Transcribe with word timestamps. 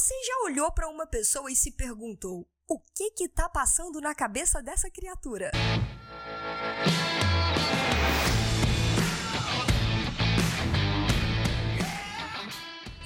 Você 0.00 0.14
já 0.24 0.44
olhou 0.44 0.72
para 0.72 0.88
uma 0.88 1.06
pessoa 1.06 1.52
e 1.52 1.54
se 1.54 1.72
perguntou: 1.72 2.48
o 2.66 2.80
que 2.80 3.10
que 3.10 3.28
tá 3.28 3.50
passando 3.50 4.00
na 4.00 4.14
cabeça 4.14 4.62
dessa 4.62 4.90
criatura? 4.90 5.50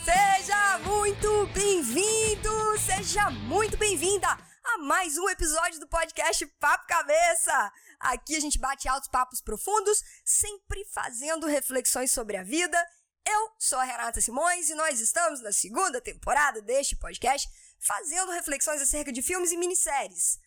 Seja 0.04 0.78
muito 0.84 1.46
bem-vindo, 1.52 2.78
seja 2.78 3.28
muito 3.28 3.76
bem-vinda 3.76 4.28
a 4.62 4.78
mais 4.78 5.18
um 5.18 5.28
episódio 5.28 5.80
do 5.80 5.88
podcast 5.88 6.46
Papo 6.60 6.86
Cabeça. 6.86 7.72
Aqui 7.98 8.36
a 8.36 8.40
gente 8.40 8.60
bate 8.60 8.88
altos 8.88 9.08
papos 9.08 9.40
profundos, 9.40 10.00
sempre 10.24 10.84
fazendo 10.94 11.48
reflexões 11.48 12.12
sobre 12.12 12.36
a 12.36 12.44
vida 12.44 12.78
eu 13.26 13.50
sou 13.58 13.78
a 13.78 13.84
Renata 13.84 14.20
Simões 14.20 14.68
e 14.68 14.74
nós 14.74 15.00
estamos 15.00 15.40
na 15.40 15.52
segunda 15.52 16.00
temporada 16.00 16.60
deste 16.60 16.96
podcast 16.96 17.48
fazendo 17.80 18.32
reflexões 18.32 18.82
acerca 18.82 19.12
de 19.12 19.22
filmes 19.22 19.50
e 19.52 19.56
minisséries. 19.56 20.38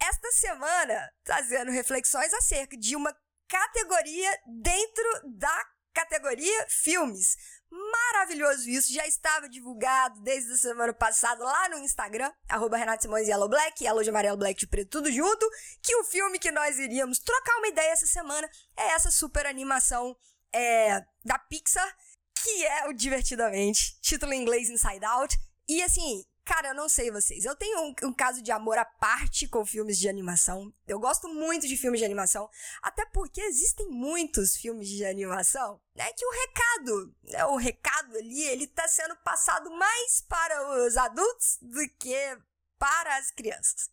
Esta 0.00 0.32
semana, 0.32 1.12
trazendo 1.22 1.70
reflexões 1.70 2.32
acerca 2.34 2.76
de 2.76 2.96
uma 2.96 3.14
categoria 3.48 4.30
dentro 4.62 5.04
da 5.36 5.66
categoria 5.92 6.66
filmes. 6.68 7.36
Maravilhoso 7.70 8.68
isso, 8.68 8.92
já 8.92 9.06
estava 9.06 9.48
divulgado 9.48 10.20
desde 10.22 10.52
a 10.52 10.56
semana 10.56 10.92
passada 10.92 11.44
lá 11.44 11.68
no 11.68 11.78
Instagram, 11.78 12.32
arroba 12.48 12.76
Renato 12.76 13.02
Simões 13.02 13.28
Yellow 13.28 13.48
Black, 13.48 13.84
Yellow 13.84 14.02
de 14.02 14.10
amarelo, 14.10 14.36
Black 14.36 14.58
de 14.58 14.66
preto, 14.66 14.90
tudo 14.90 15.12
junto, 15.12 15.48
que 15.82 15.94
o 15.96 16.04
filme 16.04 16.38
que 16.38 16.50
nós 16.50 16.78
iríamos 16.78 17.18
trocar 17.18 17.56
uma 17.58 17.68
ideia 17.68 17.92
essa 17.92 18.06
semana 18.06 18.48
é 18.76 18.92
essa 18.92 19.10
super 19.10 19.46
animação 19.46 20.16
é, 20.54 21.04
da 21.24 21.38
Pixar, 21.38 21.96
que 22.42 22.64
é 22.66 22.88
o 22.88 22.92
Divertidamente, 22.92 23.98
título 24.00 24.32
em 24.32 24.42
inglês 24.42 24.68
Inside 24.68 25.04
Out. 25.04 25.38
E 25.68 25.82
assim, 25.82 26.24
cara, 26.44 26.68
eu 26.68 26.74
não 26.74 26.88
sei 26.88 27.10
vocês. 27.10 27.44
Eu 27.44 27.56
tenho 27.56 27.80
um, 27.80 27.94
um, 28.08 28.12
caso 28.12 28.42
de 28.42 28.52
amor 28.52 28.78
à 28.78 28.84
parte 28.84 29.48
com 29.48 29.64
filmes 29.64 29.98
de 29.98 30.08
animação. 30.08 30.72
Eu 30.86 31.00
gosto 31.00 31.28
muito 31.28 31.66
de 31.66 31.76
filmes 31.76 32.00
de 32.00 32.04
animação, 32.04 32.48
até 32.82 33.04
porque 33.06 33.40
existem 33.40 33.88
muitos 33.88 34.56
filmes 34.56 34.88
de 34.88 35.04
animação, 35.04 35.80
né? 35.94 36.12
Que 36.12 36.26
o 36.26 36.30
recado, 36.30 37.14
né, 37.22 37.44
o 37.46 37.56
recado 37.56 38.16
ali, 38.16 38.42
ele 38.42 38.66
tá 38.66 38.86
sendo 38.86 39.16
passado 39.16 39.70
mais 39.70 40.20
para 40.28 40.84
os 40.84 40.96
adultos 40.96 41.58
do 41.62 41.88
que 41.98 42.38
para 42.78 43.16
as 43.16 43.30
crianças 43.30 43.88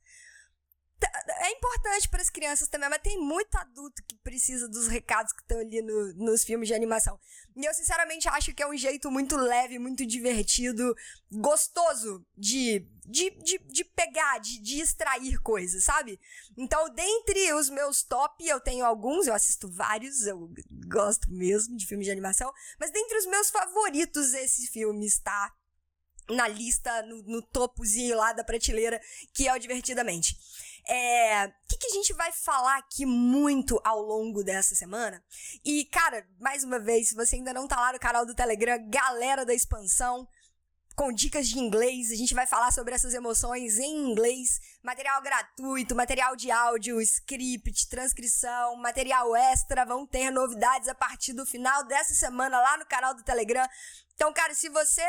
é 1.39 1.51
importante 1.51 2.07
para 2.07 2.21
as 2.21 2.29
crianças 2.29 2.67
também, 2.67 2.89
mas 2.89 3.01
tem 3.01 3.17
muito 3.17 3.55
adulto 3.55 4.03
que 4.07 4.15
precisa 4.17 4.67
dos 4.67 4.87
recados 4.87 5.33
que 5.33 5.41
estão 5.41 5.59
ali 5.59 5.81
no, 5.81 6.13
nos 6.13 6.43
filmes 6.43 6.67
de 6.67 6.73
animação. 6.73 7.19
E 7.55 7.65
eu, 7.65 7.73
sinceramente, 7.73 8.29
acho 8.29 8.53
que 8.53 8.63
é 8.63 8.67
um 8.67 8.77
jeito 8.77 9.11
muito 9.11 9.35
leve, 9.35 9.77
muito 9.77 10.05
divertido, 10.05 10.95
gostoso 11.31 12.25
de, 12.37 12.87
de, 13.05 13.29
de, 13.31 13.57
de 13.57 13.83
pegar, 13.83 14.39
de, 14.39 14.59
de 14.59 14.79
extrair 14.79 15.37
coisas, 15.39 15.83
sabe? 15.83 16.19
Então, 16.57 16.89
dentre 16.93 17.53
os 17.53 17.69
meus 17.69 18.03
top, 18.03 18.47
eu 18.47 18.59
tenho 18.59 18.85
alguns, 18.85 19.27
eu 19.27 19.33
assisto 19.33 19.69
vários, 19.69 20.25
eu 20.25 20.49
gosto 20.87 21.29
mesmo 21.29 21.75
de 21.75 21.85
filmes 21.85 22.05
de 22.05 22.11
animação, 22.11 22.51
mas 22.79 22.91
dentre 22.91 23.17
os 23.17 23.25
meus 23.25 23.49
favoritos, 23.49 24.33
esses 24.33 24.69
filmes, 24.69 25.19
tá? 25.19 25.51
Na 26.29 26.47
lista, 26.47 27.01
no, 27.03 27.21
no 27.23 27.41
topozinho 27.41 28.15
lá 28.15 28.31
da 28.31 28.43
prateleira, 28.43 29.01
que 29.33 29.47
é 29.47 29.53
o 29.53 29.59
Divertidamente. 29.59 30.37
É, 30.93 31.45
o 31.45 31.67
que, 31.69 31.77
que, 31.77 31.87
a 31.87 31.91
gente 31.91 32.13
vai 32.13 32.33
falar 32.33 32.77
aqui 32.77 33.05
muito 33.05 33.79
ao 33.81 34.01
longo 34.01 34.43
dessa 34.43 34.75
semana? 34.75 35.23
E, 35.63 35.85
cara, 35.85 36.27
mais 36.37 36.65
uma 36.65 36.79
vez, 36.79 37.07
se 37.07 37.15
você 37.15 37.37
ainda 37.37 37.53
não 37.53 37.65
tá 37.65 37.79
lá 37.79 37.93
no 37.93 37.99
canal 37.99 38.25
do 38.25 38.35
Telegram, 38.35 38.77
galera 38.89 39.45
da 39.45 39.53
expansão, 39.53 40.27
com 40.93 41.13
dicas 41.13 41.47
de 41.47 41.57
inglês, 41.59 42.11
a 42.11 42.15
gente 42.15 42.33
vai 42.33 42.45
falar 42.45 42.73
sobre 42.73 42.93
essas 42.93 43.13
emoções 43.13 43.79
em 43.79 44.11
inglês, 44.11 44.59
material 44.83 45.21
gratuito, 45.21 45.95
material 45.95 46.35
de 46.35 46.51
áudio, 46.51 46.99
script, 46.99 47.87
transcrição, 47.87 48.75
material 48.75 49.33
extra, 49.33 49.85
vão 49.85 50.05
ter 50.05 50.29
novidades 50.29 50.89
a 50.89 50.93
partir 50.93 51.31
do 51.31 51.45
final 51.45 51.85
dessa 51.85 52.13
semana 52.13 52.59
lá 52.59 52.75
no 52.75 52.85
canal 52.85 53.13
do 53.13 53.23
Telegram. 53.23 53.65
Então, 54.13 54.33
cara, 54.33 54.53
se 54.53 54.67
você 54.67 55.01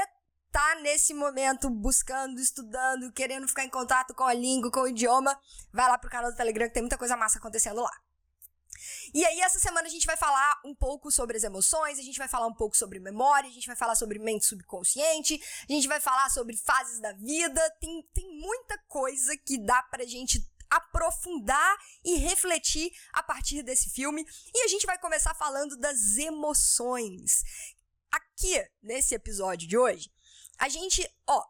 tá 0.52 0.74
nesse 0.76 1.14
momento 1.14 1.70
buscando, 1.70 2.38
estudando, 2.38 3.10
querendo 3.12 3.48
ficar 3.48 3.64
em 3.64 3.70
contato 3.70 4.14
com 4.14 4.24
a 4.24 4.34
língua, 4.34 4.70
com 4.70 4.80
o 4.80 4.88
idioma, 4.88 5.36
vai 5.72 5.88
lá 5.88 5.96
pro 5.96 6.10
canal 6.10 6.30
do 6.30 6.36
Telegram 6.36 6.68
que 6.68 6.74
tem 6.74 6.82
muita 6.82 6.98
coisa 6.98 7.16
massa 7.16 7.38
acontecendo 7.38 7.80
lá. 7.80 8.00
E 9.14 9.24
aí, 9.24 9.40
essa 9.40 9.58
semana 9.58 9.86
a 9.86 9.90
gente 9.90 10.06
vai 10.06 10.16
falar 10.16 10.60
um 10.64 10.74
pouco 10.74 11.10
sobre 11.10 11.36
as 11.36 11.44
emoções, 11.44 11.98
a 11.98 12.02
gente 12.02 12.18
vai 12.18 12.28
falar 12.28 12.46
um 12.46 12.54
pouco 12.54 12.76
sobre 12.76 12.98
memória, 12.98 13.48
a 13.48 13.52
gente 13.52 13.66
vai 13.66 13.76
falar 13.76 13.94
sobre 13.94 14.18
mente 14.18 14.44
subconsciente, 14.44 15.40
a 15.68 15.72
gente 15.72 15.88
vai 15.88 16.00
falar 16.00 16.30
sobre 16.30 16.56
fases 16.56 17.00
da 17.00 17.12
vida. 17.12 17.60
Tem, 17.80 18.02
tem 18.12 18.38
muita 18.38 18.78
coisa 18.88 19.36
que 19.36 19.58
dá 19.58 19.82
pra 19.84 20.04
gente 20.04 20.46
aprofundar 20.70 21.76
e 22.04 22.16
refletir 22.16 22.90
a 23.12 23.22
partir 23.22 23.62
desse 23.62 23.90
filme. 23.90 24.26
E 24.54 24.64
a 24.64 24.68
gente 24.68 24.86
vai 24.86 24.98
começar 24.98 25.34
falando 25.34 25.76
das 25.76 26.16
emoções. 26.16 27.42
Aqui, 28.10 28.66
nesse 28.82 29.14
episódio 29.14 29.68
de 29.68 29.76
hoje, 29.76 30.10
a 30.58 30.68
gente, 30.68 31.08
ó, 31.26 31.44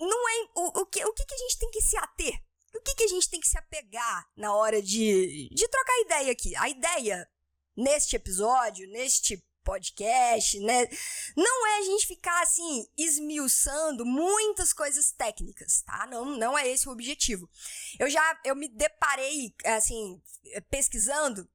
não 0.00 0.28
é. 0.28 0.48
O, 0.54 0.80
o, 0.80 0.86
que, 0.86 1.04
o 1.04 1.12
que, 1.12 1.24
que 1.24 1.34
a 1.34 1.38
gente 1.38 1.58
tem 1.58 1.70
que 1.70 1.80
se 1.80 1.96
ater? 1.96 2.42
O 2.74 2.80
que, 2.80 2.94
que 2.94 3.04
a 3.04 3.08
gente 3.08 3.28
tem 3.28 3.40
que 3.40 3.48
se 3.48 3.58
apegar 3.58 4.28
na 4.36 4.54
hora 4.54 4.80
de, 4.80 5.48
de 5.52 5.68
trocar 5.68 6.00
ideia 6.00 6.32
aqui? 6.32 6.54
A 6.56 6.68
ideia 6.68 7.28
neste 7.76 8.14
episódio, 8.14 8.88
neste 8.90 9.42
podcast, 9.64 10.58
né? 10.60 10.88
Não 11.36 11.66
é 11.66 11.78
a 11.78 11.82
gente 11.82 12.06
ficar 12.06 12.42
assim 12.42 12.86
esmiuçando 12.96 14.06
muitas 14.06 14.72
coisas 14.72 15.12
técnicas, 15.12 15.82
tá? 15.82 16.06
Não, 16.06 16.24
não 16.24 16.56
é 16.56 16.66
esse 16.68 16.88
o 16.88 16.92
objetivo. 16.92 17.48
Eu 17.98 18.08
já 18.08 18.40
eu 18.44 18.56
me 18.56 18.68
deparei 18.68 19.54
assim 19.64 20.22
pesquisando 20.70 21.48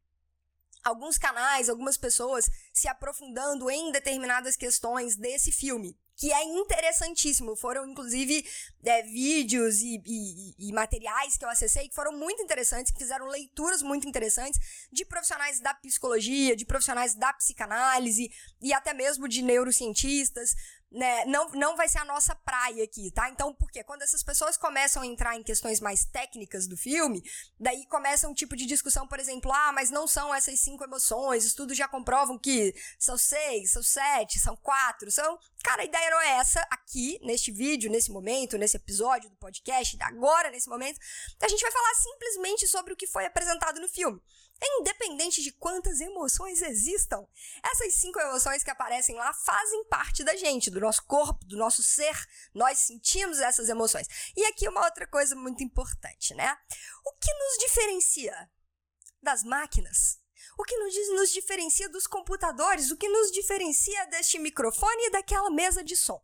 alguns 0.84 1.18
canais, 1.18 1.70
algumas 1.70 1.98
pessoas 1.98 2.50
se 2.72 2.88
aprofundando 2.88 3.70
em 3.72 3.92
determinadas 3.92 4.56
questões 4.56 5.16
desse 5.16 5.52
filme 5.52 5.98
que 6.16 6.32
é 6.32 6.44
interessantíssimo. 6.44 7.56
Foram, 7.56 7.88
inclusive, 7.88 8.46
é, 8.84 9.04
vídeos 9.04 9.82
e, 9.82 10.02
e, 10.06 10.70
e, 10.70 10.74
materiais 10.74 11.38
que 11.38 11.46
eu 11.46 11.50
acessei 11.50 11.88
que 11.90 11.96
foram 11.96 12.12
muito 12.12 12.42
interessantes, 12.42 12.92
que 12.92 13.00
fizeram 13.00 13.28
leituras 13.28 13.82
muito 13.82 14.08
interessantes 14.08 14.60
de 14.92 15.06
profissionais 15.06 15.60
da 15.60 15.74
psicologia, 15.74 16.56
de 16.56 16.66
profissionais 16.66 17.16
da 17.16 17.34
psicanálise 17.34 18.32
e 18.62 18.74
até 18.74 18.94
mesmo 18.94 19.28
de 19.28 19.42
neurocientistas 19.42 20.56
né, 20.94 21.26
não, 21.26 21.50
não 21.50 21.76
vai 21.76 21.90
ser 21.90 21.98
a 21.98 22.06
nossa 22.06 22.36
praia 22.36 22.84
aqui, 22.84 23.10
tá? 23.12 23.28
Então, 23.30 23.54
por 23.54 23.72
quê? 23.72 23.84
Quando 23.84 24.04
essas 24.04 24.22
pessoas 24.22 24.56
começam 24.56 25.02
a 25.02 25.06
entrar 25.06 25.36
em 25.36 25.42
questões 25.42 25.80
mais 25.80 26.06
técnicas 26.06 26.68
do 26.68 26.78
filme, 26.78 27.24
daí 27.60 27.86
começa 27.88 28.28
um 28.28 28.34
tipo 28.34 28.56
de 28.56 28.68
discussão, 28.68 29.08
por 29.08 29.20
exemplo, 29.20 29.52
ah, 29.52 29.72
mas 29.72 29.90
não 29.90 30.08
são 30.08 30.34
essas 30.34 30.60
cinco 30.60 30.84
emoções, 30.84 31.46
estudos 31.46 31.76
já 31.76 31.88
comprovam 31.88 32.38
que 32.38 32.76
são 33.00 33.18
seis, 33.18 33.72
são 33.72 33.82
sete, 33.82 34.40
são 34.40 34.56
quatro, 34.56 35.10
são... 35.10 35.40
Cara, 35.64 35.82
a 35.82 35.86
ideia 35.86 36.12
não 36.12 36.22
é 36.22 36.30
essa 36.38 36.60
aqui, 36.70 37.20
neste 37.24 37.52
vídeo, 37.52 37.90
nesse 37.90 38.12
momento, 38.12 38.58
nesse 38.58 38.78
episódio 38.78 39.30
do 39.30 39.36
podcast, 39.38 39.98
agora, 40.02 40.52
nesse 40.52 40.70
momento, 40.70 41.00
a 41.42 41.48
gente 41.48 41.62
vai 41.62 41.72
falar 41.72 41.96
simplesmente 41.96 42.68
sobre 42.68 42.94
o 42.94 42.96
que 42.96 43.08
foi 43.08 43.26
apresentado 43.26 43.80
no 43.80 43.88
filme 43.88 44.22
independente 44.66 45.42
de 45.42 45.52
quantas 45.52 46.00
emoções 46.00 46.62
existam. 46.62 47.26
Essas 47.64 47.96
cinco 47.96 48.20
emoções 48.20 48.64
que 48.64 48.70
aparecem 48.70 49.16
lá 49.16 49.34
fazem 49.34 49.86
parte 49.86 50.24
da 50.24 50.36
gente, 50.36 50.70
do 50.70 50.80
nosso 50.80 51.04
corpo, 51.06 51.46
do 51.46 51.58
nosso 51.58 51.84
ser. 51.84 52.16
Nós 52.54 52.80
sentimos 52.80 53.40
essas 53.40 53.70
emoções. 53.70 54.08
E 54.36 54.46
aqui 54.46 54.68
uma 54.68 54.86
outra 54.86 55.08
coisa 55.08 55.36
muito 55.36 55.64
importante, 55.64 56.34
né? 56.34 56.58
O 57.06 57.14
que 57.14 57.34
nos 57.34 57.58
diferencia 57.60 58.50
das 59.22 59.44
máquinas? 59.44 60.22
O 60.58 60.64
que 60.64 60.78
nos, 60.78 60.94
nos 61.16 61.32
diferencia 61.32 61.90
dos 61.90 62.06
computadores? 62.06 62.92
O 62.92 62.98
que 62.98 63.08
nos 63.08 63.32
diferencia 63.32 64.06
deste 64.08 64.38
microfone 64.38 65.08
e 65.08 65.12
daquela 65.12 65.50
mesa 65.50 65.84
de 65.84 65.96
som? 65.96 66.22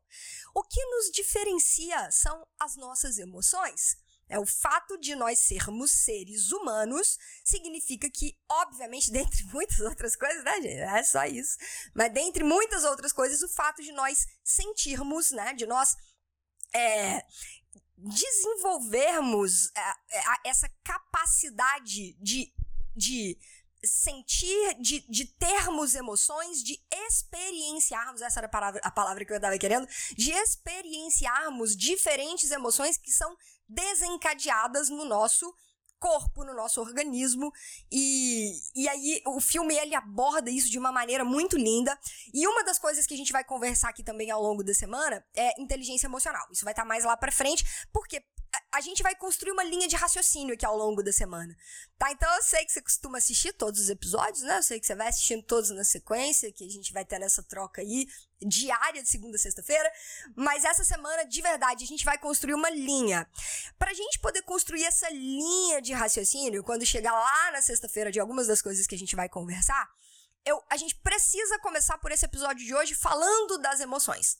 O 0.53 0.63
que 0.63 0.83
nos 0.85 1.11
diferencia 1.11 2.11
são 2.11 2.45
as 2.59 2.75
nossas 2.75 3.18
emoções. 3.18 3.97
É 4.30 4.40
o 4.40 4.46
fato 4.46 4.98
de 5.00 5.16
nós 5.16 5.40
sermos 5.40 5.92
seres 5.92 6.52
humanos 6.52 7.18
significa 7.44 8.10
que, 8.10 8.38
obviamente, 8.48 9.10
dentre 9.12 9.44
muitas 9.46 9.80
outras 9.80 10.16
coisas, 10.16 10.44
né, 10.44 10.62
gente? 10.62 10.80
É 10.80 11.04
só 11.04 11.26
isso. 11.26 11.58
Mas 11.94 12.14
dentre 12.14 12.44
muitas 12.44 12.84
outras 12.84 13.12
coisas, 13.12 13.42
o 13.42 13.50
fato 13.50 13.81
de 13.81 13.92
nós 13.92 14.28
sentirmos, 14.44 15.31
né, 15.31 15.54
de 15.54 15.66
nós 15.66 15.98
é, 16.74 17.26
desenvolvermos 17.98 19.72
é, 19.76 19.81
é, 19.81 20.24
essa 20.46 20.70
capacidade 20.84 22.14
de, 22.22 22.54
de 22.96 23.38
sentir, 23.84 24.76
de, 24.80 25.00
de 25.10 25.26
termos 25.26 25.96
emoções, 25.96 26.64
de 26.64 26.80
experienciarmos, 26.92 28.22
essa 28.22 28.40
era 28.40 28.48
a 28.48 28.50
palavra, 28.50 28.81
a 28.84 28.92
palavra 28.92 29.26
que 29.26 29.31
eu 29.31 29.38
estava 29.38 29.58
querendo, 29.58 29.88
de 30.16 30.31
experienciarmos 30.31 31.76
diferentes 31.76 32.52
emoções 32.52 32.98
que 32.98 33.12
são 33.12 33.36
desencadeadas 33.69 34.89
no 34.89 35.06
nosso 35.06 35.54
corpo, 36.00 36.44
no 36.44 36.54
nosso 36.54 36.80
organismo. 36.81 37.51
E, 37.92 38.54
e 38.74 38.88
aí 38.88 39.21
o 39.27 39.39
filme 39.39 39.75
ele 39.75 39.94
aborda 39.94 40.50
isso 40.50 40.69
de 40.69 40.80
uma 40.80 40.92
maneira 40.92 41.24
muito 41.24 41.57
linda. 41.57 41.98
E 42.33 42.48
uma 42.48 42.63
das 42.63 42.80
coisas 42.80 43.06
que 43.06 43.13
a 43.13 43.18
gente 43.18 43.33
vai 43.33 43.44
conversar 43.44 43.89
aqui 43.89 44.04
também 44.04 44.31
ao 44.31 44.42
longo 44.42 44.63
da 44.63 44.74
semana 44.74 45.24
é 45.36 45.62
inteligência 45.62 46.07
emocional. 46.07 46.48
Isso 46.51 46.63
vai 46.63 46.71
estar 46.74 46.86
mais 46.86 47.04
lá 47.04 47.16
para 47.16 47.31
frente, 47.31 47.63
porque 47.92 48.24
a 48.72 48.81
gente 48.81 49.04
vai 49.04 49.16
construir 49.16 49.51
uma 49.51 49.63
linha 49.63 49.88
de 49.88 49.96
raciocínio 49.96 50.54
aqui 50.54 50.66
ao 50.66 50.78
longo 50.78 51.04
da 51.04 51.12
semana, 51.12 51.56
tá? 51.98 52.12
Então 52.12 52.31
eu 52.36 52.44
sei 52.44 52.66
que 52.66 52.72
você 52.72 52.81
costuma 52.81 53.18
assistir 53.18 53.54
todos 53.54 53.80
os 53.80 53.90
episódios, 53.90 54.42
né? 54.42 54.57
Eu 54.57 54.63
sei 54.63 54.80
que 54.80 54.88
você 54.88 54.96
vai 54.96 55.07
assistindo 55.07 55.44
todos 55.44 55.69
na 55.72 55.84
sequência, 55.84 56.51
que 56.51 56.66
a 56.66 56.69
gente 56.69 56.94
vai 56.94 57.04
ter 57.06 57.19
nessa 57.19 57.44
troca 57.44 57.81
aí 57.81 58.07
diária 58.42 59.04
de 59.04 59.10
segunda 59.10 59.36
a 59.36 59.40
sexta-feira, 59.40 59.92
mas 60.36 60.63
essa 60.63 60.84
semana, 60.84 61.24
de 61.25 61.42
verdade, 61.42 61.84
a 61.84 61.88
gente 61.88 62.06
vai 62.06 62.18
construir 62.18 62.54
uma 62.54 62.69
linha. 62.69 63.28
Pra 63.78 63.94
gente 63.94 64.19
poder 64.19 64.42
construir 64.44 64.86
essa 64.86 65.10
linha 65.10 65.81
de 65.81 65.94
raciocínio, 65.94 66.63
quando 66.63 66.86
chegar 66.86 67.12
lá 67.12 67.52
na 67.52 67.62
sexta-feira 67.62 68.12
de 68.12 68.19
algumas 68.19 68.48
das 68.48 68.62
coisas 68.62 68.88
que 68.88 68.95
a 68.95 68.98
gente 68.98 69.16
vai 69.16 69.28
conversar, 69.28 69.90
eu, 70.45 70.63
a 70.69 70.78
gente 70.78 70.95
precisa 70.95 71.60
começar 71.60 71.98
por 71.98 72.12
esse 72.12 72.25
episódio 72.25 72.66
de 72.66 72.74
hoje 72.74 72.95
falando 72.95 73.57
das 73.57 73.80
emoções. 73.80 74.38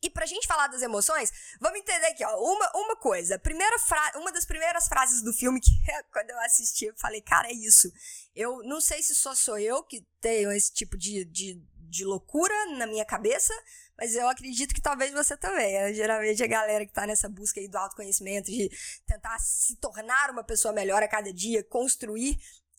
E 0.00 0.08
pra 0.08 0.26
gente 0.26 0.46
falar 0.46 0.68
das 0.68 0.80
emoções, 0.80 1.32
vamos 1.60 1.80
entender 1.80 2.06
aqui, 2.06 2.24
ó, 2.24 2.36
uma, 2.40 2.70
uma 2.74 2.96
coisa. 2.96 3.38
Primeira 3.38 3.78
fra 3.80 4.12
uma 4.16 4.30
das 4.30 4.46
primeiras 4.46 4.86
frases 4.86 5.22
do 5.22 5.32
filme 5.32 5.60
que 5.60 5.70
quando 6.12 6.30
eu 6.30 6.38
assisti, 6.40 6.86
eu 6.86 6.94
falei, 6.96 7.20
cara, 7.20 7.48
é 7.48 7.52
isso. 7.52 7.90
Eu 8.34 8.62
não 8.62 8.80
sei 8.80 9.02
se 9.02 9.14
só 9.14 9.34
sou 9.34 9.58
eu 9.58 9.82
que 9.82 10.06
tenho 10.20 10.52
esse 10.52 10.72
tipo 10.72 10.96
de, 10.96 11.24
de, 11.24 11.60
de 11.74 12.04
loucura 12.04 12.54
na 12.76 12.86
minha 12.86 13.04
cabeça, 13.04 13.52
mas 13.96 14.14
eu 14.14 14.28
acredito 14.28 14.72
que 14.72 14.80
talvez 14.80 15.12
você 15.12 15.36
também. 15.36 15.74
É, 15.74 15.92
geralmente 15.92 16.44
a 16.44 16.46
galera 16.46 16.86
que 16.86 16.92
tá 16.92 17.04
nessa 17.04 17.28
busca 17.28 17.58
aí 17.58 17.66
do 17.66 17.76
autoconhecimento, 17.76 18.48
de 18.48 18.70
tentar 19.04 19.36
se 19.40 19.74
tornar 19.76 20.30
uma 20.30 20.44
pessoa 20.44 20.72
melhor 20.72 21.02
a 21.02 21.08
cada 21.08 21.32
dia, 21.32 21.64
construir 21.64 22.38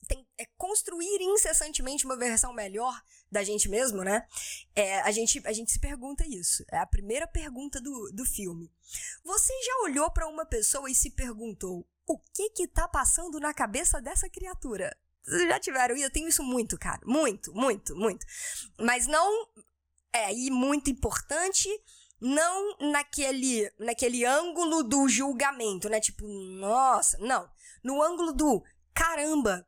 tem, 0.10 0.28
é 0.40 0.46
construir 0.58 1.22
incessantemente 1.22 2.06
uma 2.06 2.18
versão 2.18 2.52
melhor 2.52 3.00
da 3.32 3.44
gente 3.44 3.70
mesmo, 3.70 4.04
né? 4.04 4.28
É, 4.76 5.02
a, 5.02 5.12
gente, 5.12 5.42
a 5.46 5.54
gente 5.54 5.72
se 5.72 5.80
pergunta 5.80 6.26
isso. 6.28 6.66
É 6.72 6.80
a 6.80 6.86
primeira 6.86 7.28
pergunta 7.28 7.80
do, 7.80 8.12
do 8.12 8.26
filme. 8.26 8.72
Você 9.24 9.54
já 9.64 9.84
olhou 9.84 10.10
para 10.12 10.28
uma 10.28 10.46
pessoa 10.46 10.90
e 10.90 10.96
se 10.96 11.12
perguntou 11.12 11.88
o 12.08 12.18
que 12.34 12.50
que 12.50 12.68
tá 12.68 12.88
passando 12.88 13.40
na 13.40 13.54
cabeça 13.54 14.02
dessa 14.02 14.28
criatura? 14.28 14.98
Vocês 15.24 15.48
já 15.48 15.60
tiveram 15.60 15.96
isso? 15.96 16.06
Eu 16.06 16.12
tenho 16.12 16.28
isso 16.28 16.44
muito, 16.44 16.78
cara. 16.78 17.02
Muito, 17.06 17.54
muito, 17.54 17.96
muito. 17.96 18.26
Mas 18.80 19.06
não. 19.06 19.48
É, 20.12 20.34
e 20.34 20.50
muito 20.50 20.90
importante 20.90 21.70
não 22.20 22.76
naquele, 22.92 23.72
naquele 23.78 24.26
ângulo 24.26 24.82
do 24.82 25.08
julgamento, 25.08 25.88
né? 25.88 26.00
Tipo, 26.00 26.28
nossa, 26.28 27.16
não. 27.20 27.48
No 27.84 28.02
ângulo 28.02 28.34
do 28.34 28.64
caramba, 28.92 29.66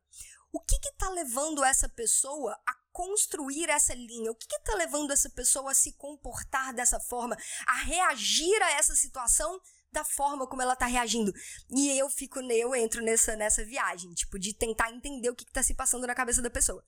o 0.52 0.60
que 0.60 0.76
está 0.76 1.08
levando 1.08 1.64
essa 1.64 1.88
pessoa 1.88 2.52
a 2.66 2.74
construir 2.92 3.70
essa 3.70 3.94
linha? 3.94 4.30
O 4.30 4.34
que 4.34 4.46
está 4.54 4.74
levando 4.74 5.10
essa 5.10 5.30
pessoa 5.30 5.70
a 5.70 5.74
se 5.74 5.92
comportar 5.94 6.74
dessa 6.74 7.00
forma, 7.00 7.36
a 7.66 7.76
reagir 7.78 8.62
a 8.62 8.72
essa 8.72 8.94
situação 8.94 9.58
da 9.90 10.04
forma 10.04 10.46
como 10.46 10.60
ela 10.60 10.74
está 10.74 10.86
reagindo? 10.86 11.32
E 11.70 11.98
eu 11.98 12.10
fico, 12.10 12.40
eu 12.40 12.74
entro 12.74 13.02
nessa, 13.02 13.34
nessa 13.34 13.64
viagem, 13.64 14.12
tipo, 14.12 14.38
de 14.38 14.52
tentar 14.52 14.90
entender 14.90 15.30
o 15.30 15.34
que 15.34 15.44
está 15.44 15.62
se 15.62 15.74
passando 15.74 16.06
na 16.06 16.14
cabeça 16.14 16.42
da 16.42 16.50
pessoa. 16.50 16.84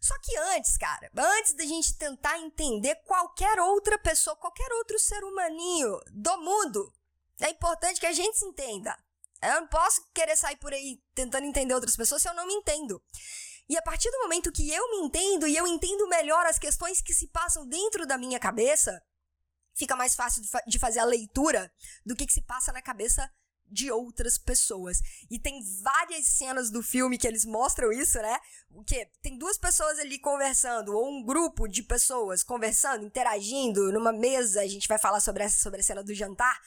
Só 0.00 0.14
que 0.20 0.36
antes, 0.36 0.76
cara, 0.76 1.10
antes 1.16 1.54
da 1.54 1.64
gente 1.64 1.96
tentar 1.96 2.38
entender 2.38 2.96
qualquer 3.04 3.60
outra 3.60 3.98
pessoa, 3.98 4.36
qualquer 4.36 4.72
outro 4.72 4.98
ser 4.98 5.22
humaninho 5.24 6.00
do 6.12 6.36
mundo, 6.38 6.92
é 7.40 7.50
importante 7.50 8.00
que 8.00 8.06
a 8.06 8.12
gente 8.12 8.38
se 8.38 8.44
entenda. 8.44 8.96
Eu 9.42 9.60
não 9.60 9.68
posso 9.68 10.02
querer 10.14 10.36
sair 10.36 10.56
por 10.56 10.72
aí 10.72 11.00
tentando 11.14 11.46
entender 11.46 11.74
outras 11.74 11.96
pessoas 11.96 12.22
se 12.22 12.28
eu 12.28 12.34
não 12.34 12.46
me 12.46 12.54
entendo. 12.54 13.00
E 13.68 13.76
a 13.76 13.82
partir 13.82 14.10
do 14.10 14.20
momento 14.20 14.50
que 14.50 14.70
eu 14.70 14.90
me 14.90 15.06
entendo 15.06 15.46
e 15.46 15.56
eu 15.56 15.66
entendo 15.66 16.08
melhor 16.08 16.46
as 16.46 16.58
questões 16.58 17.02
que 17.02 17.12
se 17.12 17.28
passam 17.28 17.66
dentro 17.66 18.06
da 18.06 18.16
minha 18.16 18.38
cabeça, 18.38 19.02
fica 19.74 19.94
mais 19.94 20.14
fácil 20.14 20.42
de 20.66 20.78
fazer 20.78 21.00
a 21.00 21.04
leitura 21.04 21.70
do 22.04 22.16
que, 22.16 22.26
que 22.26 22.32
se 22.32 22.42
passa 22.42 22.72
na 22.72 22.80
cabeça 22.80 23.30
de 23.70 23.90
outras 23.90 24.38
pessoas. 24.38 25.00
E 25.30 25.38
tem 25.38 25.62
várias 25.82 26.26
cenas 26.26 26.70
do 26.70 26.82
filme 26.82 27.18
que 27.18 27.28
eles 27.28 27.44
mostram 27.44 27.92
isso, 27.92 28.18
né? 28.18 28.38
O 28.70 28.82
que 28.82 29.06
tem 29.22 29.36
duas 29.38 29.58
pessoas 29.58 29.98
ali 29.98 30.18
conversando 30.18 30.96
ou 30.96 31.08
um 31.08 31.22
grupo 31.22 31.68
de 31.68 31.82
pessoas 31.82 32.42
conversando, 32.42 33.04
interagindo 33.04 33.92
numa 33.92 34.12
mesa. 34.12 34.62
A 34.62 34.66
gente 34.66 34.88
vai 34.88 34.98
falar 34.98 35.20
sobre 35.20 35.44
essa 35.44 35.62
sobre 35.62 35.80
a 35.80 35.84
cena 35.84 36.02
do 36.02 36.14
jantar. 36.14 36.58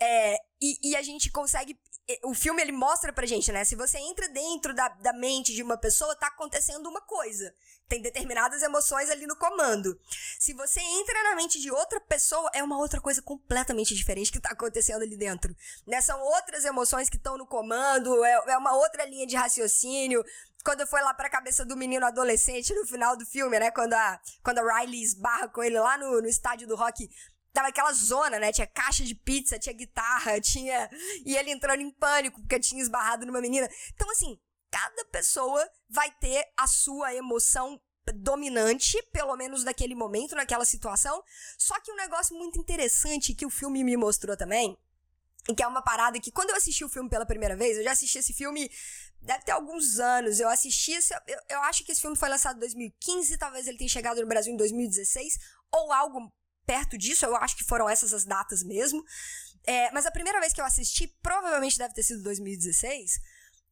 É, 0.00 0.36
e, 0.60 0.90
e, 0.90 0.96
a 0.96 1.02
gente 1.02 1.30
consegue 1.30 1.78
o 2.24 2.34
filme 2.34 2.60
ele 2.62 2.72
mostra 2.72 3.12
pra 3.12 3.26
gente, 3.26 3.52
né? 3.52 3.64
Se 3.64 3.76
você 3.76 3.98
entra 3.98 4.28
dentro 4.28 4.74
da, 4.74 4.88
da 4.88 5.12
mente 5.12 5.54
de 5.54 5.62
uma 5.62 5.76
pessoa, 5.76 6.16
tá 6.16 6.26
acontecendo 6.26 6.88
uma 6.88 7.00
coisa. 7.00 7.54
Tem 7.88 8.00
determinadas 8.00 8.62
emoções 8.62 9.10
ali 9.10 9.26
no 9.26 9.36
comando. 9.36 9.98
Se 10.38 10.52
você 10.54 10.80
entra 10.80 11.22
na 11.24 11.36
mente 11.36 11.60
de 11.60 11.70
outra 11.70 12.00
pessoa, 12.00 12.50
é 12.54 12.62
uma 12.62 12.78
outra 12.78 13.00
coisa 13.00 13.20
completamente 13.20 13.94
diferente 13.94 14.32
que 14.32 14.40
tá 14.40 14.50
acontecendo 14.50 15.02
ali 15.02 15.16
dentro. 15.16 15.54
Né? 15.86 16.00
São 16.00 16.20
outras 16.20 16.64
emoções 16.64 17.08
que 17.08 17.16
estão 17.16 17.36
no 17.36 17.46
comando, 17.46 18.24
é, 18.24 18.42
é 18.48 18.56
uma 18.56 18.74
outra 18.74 19.04
linha 19.04 19.26
de 19.26 19.36
raciocínio 19.36 20.24
quando 20.62 20.86
foi 20.86 21.00
lá 21.00 21.14
pra 21.14 21.30
cabeça 21.30 21.64
do 21.64 21.74
menino 21.74 22.04
adolescente 22.04 22.74
no 22.74 22.86
final 22.86 23.16
do 23.16 23.24
filme, 23.24 23.58
né? 23.58 23.70
Quando 23.70 23.94
a, 23.94 24.20
quando 24.42 24.58
a 24.58 24.80
Riley 24.80 25.02
esbarra 25.02 25.48
com 25.48 25.62
ele 25.62 25.78
lá 25.78 25.96
no, 25.96 26.20
no 26.20 26.28
estádio 26.28 26.68
do 26.68 26.76
rock 26.76 27.08
tava 27.52 27.68
aquela 27.68 27.92
zona, 27.92 28.38
né? 28.38 28.52
Tinha 28.52 28.66
caixa 28.66 29.04
de 29.04 29.14
pizza, 29.14 29.58
tinha 29.58 29.74
guitarra, 29.74 30.40
tinha. 30.40 30.88
E 31.24 31.36
ele 31.36 31.50
entrando 31.50 31.80
em 31.80 31.90
pânico 31.90 32.40
porque 32.40 32.60
tinha 32.60 32.82
esbarrado 32.82 33.26
numa 33.26 33.40
menina. 33.40 33.68
Então, 33.94 34.10
assim, 34.10 34.38
cada 34.70 35.04
pessoa 35.06 35.68
vai 35.88 36.10
ter 36.12 36.44
a 36.56 36.66
sua 36.66 37.14
emoção 37.14 37.80
dominante, 38.14 39.00
pelo 39.12 39.36
menos 39.36 39.62
naquele 39.62 39.94
momento, 39.94 40.34
naquela 40.34 40.64
situação. 40.64 41.22
Só 41.58 41.78
que 41.80 41.92
um 41.92 41.96
negócio 41.96 42.36
muito 42.36 42.58
interessante 42.58 43.34
que 43.34 43.46
o 43.46 43.50
filme 43.50 43.84
me 43.84 43.96
mostrou 43.96 44.36
também, 44.36 44.76
e 45.48 45.54
que 45.54 45.62
é 45.62 45.66
uma 45.66 45.82
parada 45.82 46.20
que 46.20 46.30
quando 46.30 46.50
eu 46.50 46.56
assisti 46.56 46.84
o 46.84 46.88
filme 46.88 47.08
pela 47.08 47.24
primeira 47.24 47.56
vez, 47.56 47.76
eu 47.76 47.84
já 47.84 47.92
assisti 47.92 48.18
esse 48.18 48.32
filme 48.32 48.70
deve 49.22 49.44
ter 49.44 49.52
alguns 49.52 49.98
anos. 49.98 50.40
Eu 50.40 50.48
assisti 50.48 50.92
esse, 50.92 51.14
eu, 51.26 51.38
eu 51.48 51.62
acho 51.62 51.84
que 51.84 51.92
esse 51.92 52.00
filme 52.00 52.16
foi 52.16 52.28
lançado 52.28 52.56
em 52.56 52.60
2015, 52.60 53.38
talvez 53.38 53.66
ele 53.66 53.78
tenha 53.78 53.88
chegado 53.88 54.20
no 54.20 54.26
Brasil 54.26 54.52
em 54.52 54.56
2016 54.56 55.38
ou 55.72 55.92
algo 55.92 56.32
perto 56.70 56.96
disso, 56.96 57.26
eu 57.26 57.34
acho 57.34 57.56
que 57.56 57.64
foram 57.64 57.88
essas 57.90 58.14
as 58.14 58.24
datas 58.24 58.62
mesmo. 58.62 59.04
É, 59.66 59.90
mas 59.90 60.06
a 60.06 60.10
primeira 60.12 60.38
vez 60.38 60.52
que 60.52 60.60
eu 60.60 60.64
assisti, 60.64 61.08
provavelmente 61.20 61.76
deve 61.76 61.92
ter 61.92 62.04
sido 62.04 62.22
2016, 62.22 63.20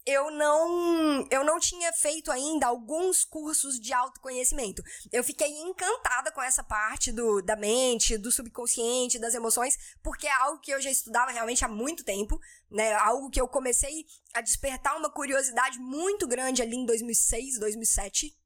eu 0.04 0.32
não 0.32 1.24
eu 1.30 1.44
não 1.44 1.60
tinha 1.60 1.92
feito 1.92 2.32
ainda 2.32 2.66
alguns 2.66 3.24
cursos 3.24 3.78
de 3.78 3.92
autoconhecimento. 3.92 4.82
Eu 5.12 5.22
fiquei 5.22 5.48
encantada 5.60 6.32
com 6.32 6.42
essa 6.42 6.64
parte 6.64 7.12
do, 7.12 7.40
da 7.40 7.54
mente, 7.54 8.18
do 8.18 8.32
subconsciente, 8.32 9.18
das 9.18 9.34
emoções, 9.34 9.78
porque 10.02 10.26
é 10.26 10.32
algo 10.32 10.60
que 10.60 10.72
eu 10.72 10.80
já 10.80 10.90
estudava 10.90 11.30
realmente 11.30 11.64
há 11.64 11.68
muito 11.68 12.02
tempo, 12.02 12.36
né? 12.68 12.94
Algo 12.94 13.30
que 13.30 13.40
eu 13.40 13.46
comecei 13.46 14.06
a 14.34 14.40
despertar 14.40 14.96
uma 14.96 15.10
curiosidade 15.10 15.78
muito 15.78 16.26
grande 16.26 16.62
ali 16.62 16.76
em 16.76 16.84
2006, 16.84 17.60
2007. 17.60 18.36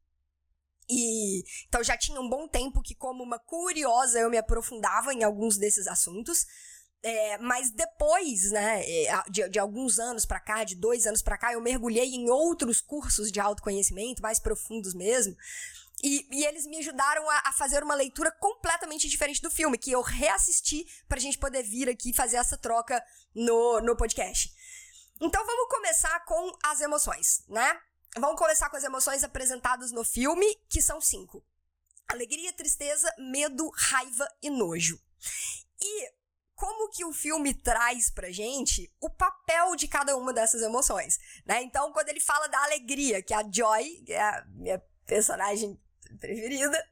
E 0.92 1.44
então 1.66 1.82
já 1.82 1.96
tinha 1.96 2.20
um 2.20 2.28
bom 2.28 2.46
tempo 2.46 2.82
que, 2.82 2.94
como 2.94 3.22
uma 3.22 3.38
curiosa, 3.38 4.18
eu 4.18 4.30
me 4.30 4.37
aprofundava 4.37 5.12
em 5.12 5.22
alguns 5.22 5.56
desses 5.56 5.87
assuntos. 5.87 6.46
É, 7.04 7.38
mas 7.38 7.72
depois, 7.72 8.52
né, 8.52 8.80
é, 8.88 9.22
de, 9.28 9.49
de 9.49 9.58
alguns 9.58 9.99
anos 9.99 10.25
para 10.25 10.38
cá, 10.38 10.62
de 10.62 10.76
dois 10.76 11.04
anos 11.04 11.20
para 11.20 11.37
cá, 11.37 11.52
eu 11.52 11.61
mergulhei 11.61 12.14
em 12.14 12.30
outros 12.30 12.80
cursos 12.80 13.32
de 13.32 13.40
autoconhecimento, 13.40 14.22
mais 14.22 14.38
profundos 14.38 14.94
mesmo. 14.94 15.37
E, 16.02 16.28
e 16.30 16.44
eles 16.44 16.66
me 16.66 16.78
ajudaram 16.78 17.28
a, 17.28 17.42
a, 17.46 17.52
fazer 17.52 17.82
uma 17.82 17.94
leitura 17.94 18.30
completamente 18.32 19.08
diferente 19.08 19.40
do 19.40 19.50
filme, 19.50 19.78
que 19.78 19.90
eu 19.90 20.00
reassisti 20.00 20.87
pra 21.08 21.18
gente 21.18 21.38
poder 21.38 21.62
vir 21.62 21.88
aqui 21.88 22.12
fazer 22.12 22.37
essa 22.37 22.56
troca 22.56 23.02
no, 23.34 23.80
no 23.80 23.96
podcast. 23.96 24.52
Então 25.20 25.44
vamos 25.46 25.68
começar 25.68 26.25
com 26.25 26.52
as 26.64 26.80
emoções, 26.80 27.44
né? 27.49 27.80
Vamos 28.19 28.38
começar 28.38 28.69
com 28.69 28.76
as 28.76 28.85
emoções 28.85 29.25
apresentadas 29.25 29.90
no 29.90 30.04
filme, 30.04 30.54
que 30.69 30.83
são 30.83 31.00
cinco: 31.00 31.45
alegria, 32.07 32.52
tristeza, 32.52 33.12
medo, 33.19 33.71
raiva 33.75 34.28
e 34.42 34.50
nojo. 34.50 35.00
E 35.81 36.12
como 36.54 36.90
que 36.90 37.04
o 37.04 37.12
filme 37.12 37.54
traz 37.54 38.11
pra 38.11 38.31
gente 38.31 38.92
o 39.00 39.11
papel 39.11 39.75
de 39.75 39.88
cada 39.88 40.16
uma 40.16 40.33
dessas 40.33 40.62
emoções, 40.62 41.19
né? 41.45 41.62
Então, 41.62 41.92
quando 41.92 42.09
ele 42.09 42.21
fala 42.21 42.47
da 42.49 42.62
alegria, 42.64 43.23
que 43.23 43.35
a 43.35 43.42
Joy, 43.50 44.02
que 44.04 44.12
é 44.12 44.23
a 44.23 44.45
minha 44.47 44.78
personagem 45.07 45.81
preferida, 46.21 46.88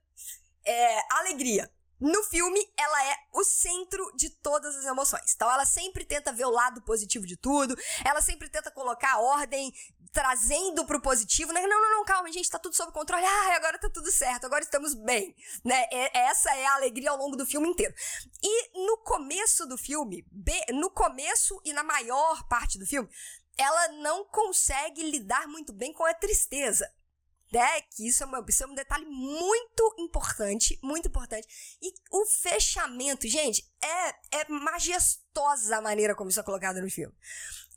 é 0.64 1.14
alegria. 1.18 1.70
No 2.00 2.22
filme, 2.24 2.66
ela 2.78 3.04
é 3.06 3.16
o 3.32 3.44
centro 3.44 4.10
de 4.16 4.30
todas 4.30 4.74
as 4.76 4.84
emoções. 4.84 5.34
Então, 5.34 5.50
ela 5.50 5.66
sempre 5.66 6.04
tenta 6.04 6.32
ver 6.32 6.46
o 6.46 6.50
lado 6.50 6.80
positivo 6.82 7.26
de 7.26 7.36
tudo, 7.36 7.76
ela 8.04 8.22
sempre 8.22 8.48
tenta 8.48 8.70
colocar 8.70 9.18
ordem 9.18 9.72
trazendo 10.12 10.84
pro 10.84 11.00
positivo, 11.00 11.52
né? 11.52 11.60
Não, 11.62 11.80
não, 11.80 11.90
não, 11.90 12.04
calma, 12.04 12.32
gente, 12.32 12.50
tá 12.50 12.58
tudo 12.58 12.74
sob 12.74 12.92
controle. 12.92 13.24
Ah, 13.24 13.56
agora 13.56 13.78
tá 13.78 13.88
tudo 13.88 14.10
certo, 14.10 14.44
agora 14.44 14.62
estamos 14.62 14.94
bem, 14.94 15.34
né? 15.64 15.86
essa 16.12 16.50
é 16.54 16.66
a 16.66 16.74
alegria 16.74 17.10
ao 17.10 17.16
longo 17.16 17.36
do 17.36 17.46
filme 17.46 17.68
inteiro. 17.68 17.94
E 18.42 18.86
no 18.86 18.98
começo 18.98 19.66
do 19.66 19.78
filme, 19.78 20.26
no 20.72 20.90
começo 20.90 21.60
e 21.64 21.72
na 21.72 21.84
maior 21.84 22.42
parte 22.48 22.78
do 22.78 22.86
filme, 22.86 23.08
ela 23.56 23.88
não 24.02 24.24
consegue 24.24 25.02
lidar 25.02 25.46
muito 25.46 25.72
bem 25.72 25.92
com 25.92 26.04
a 26.04 26.14
tristeza. 26.14 26.90
Né? 27.52 27.80
Que 27.82 28.06
isso 28.06 28.22
é, 28.22 28.26
uma, 28.26 28.44
isso 28.48 28.64
é 28.64 28.66
um 28.66 28.74
detalhe 28.74 29.06
muito 29.06 29.94
importante, 29.98 30.78
muito 30.82 31.08
importante. 31.08 31.46
E 31.82 31.92
o 32.10 32.24
fechamento, 32.26 33.26
gente, 33.26 33.69
é, 33.82 34.40
é 34.40 34.48
majestosa 34.48 35.76
a 35.76 35.80
maneira 35.80 36.14
como 36.14 36.30
isso 36.30 36.40
é 36.40 36.42
colocado 36.42 36.80
no 36.80 36.90
filme 36.90 37.14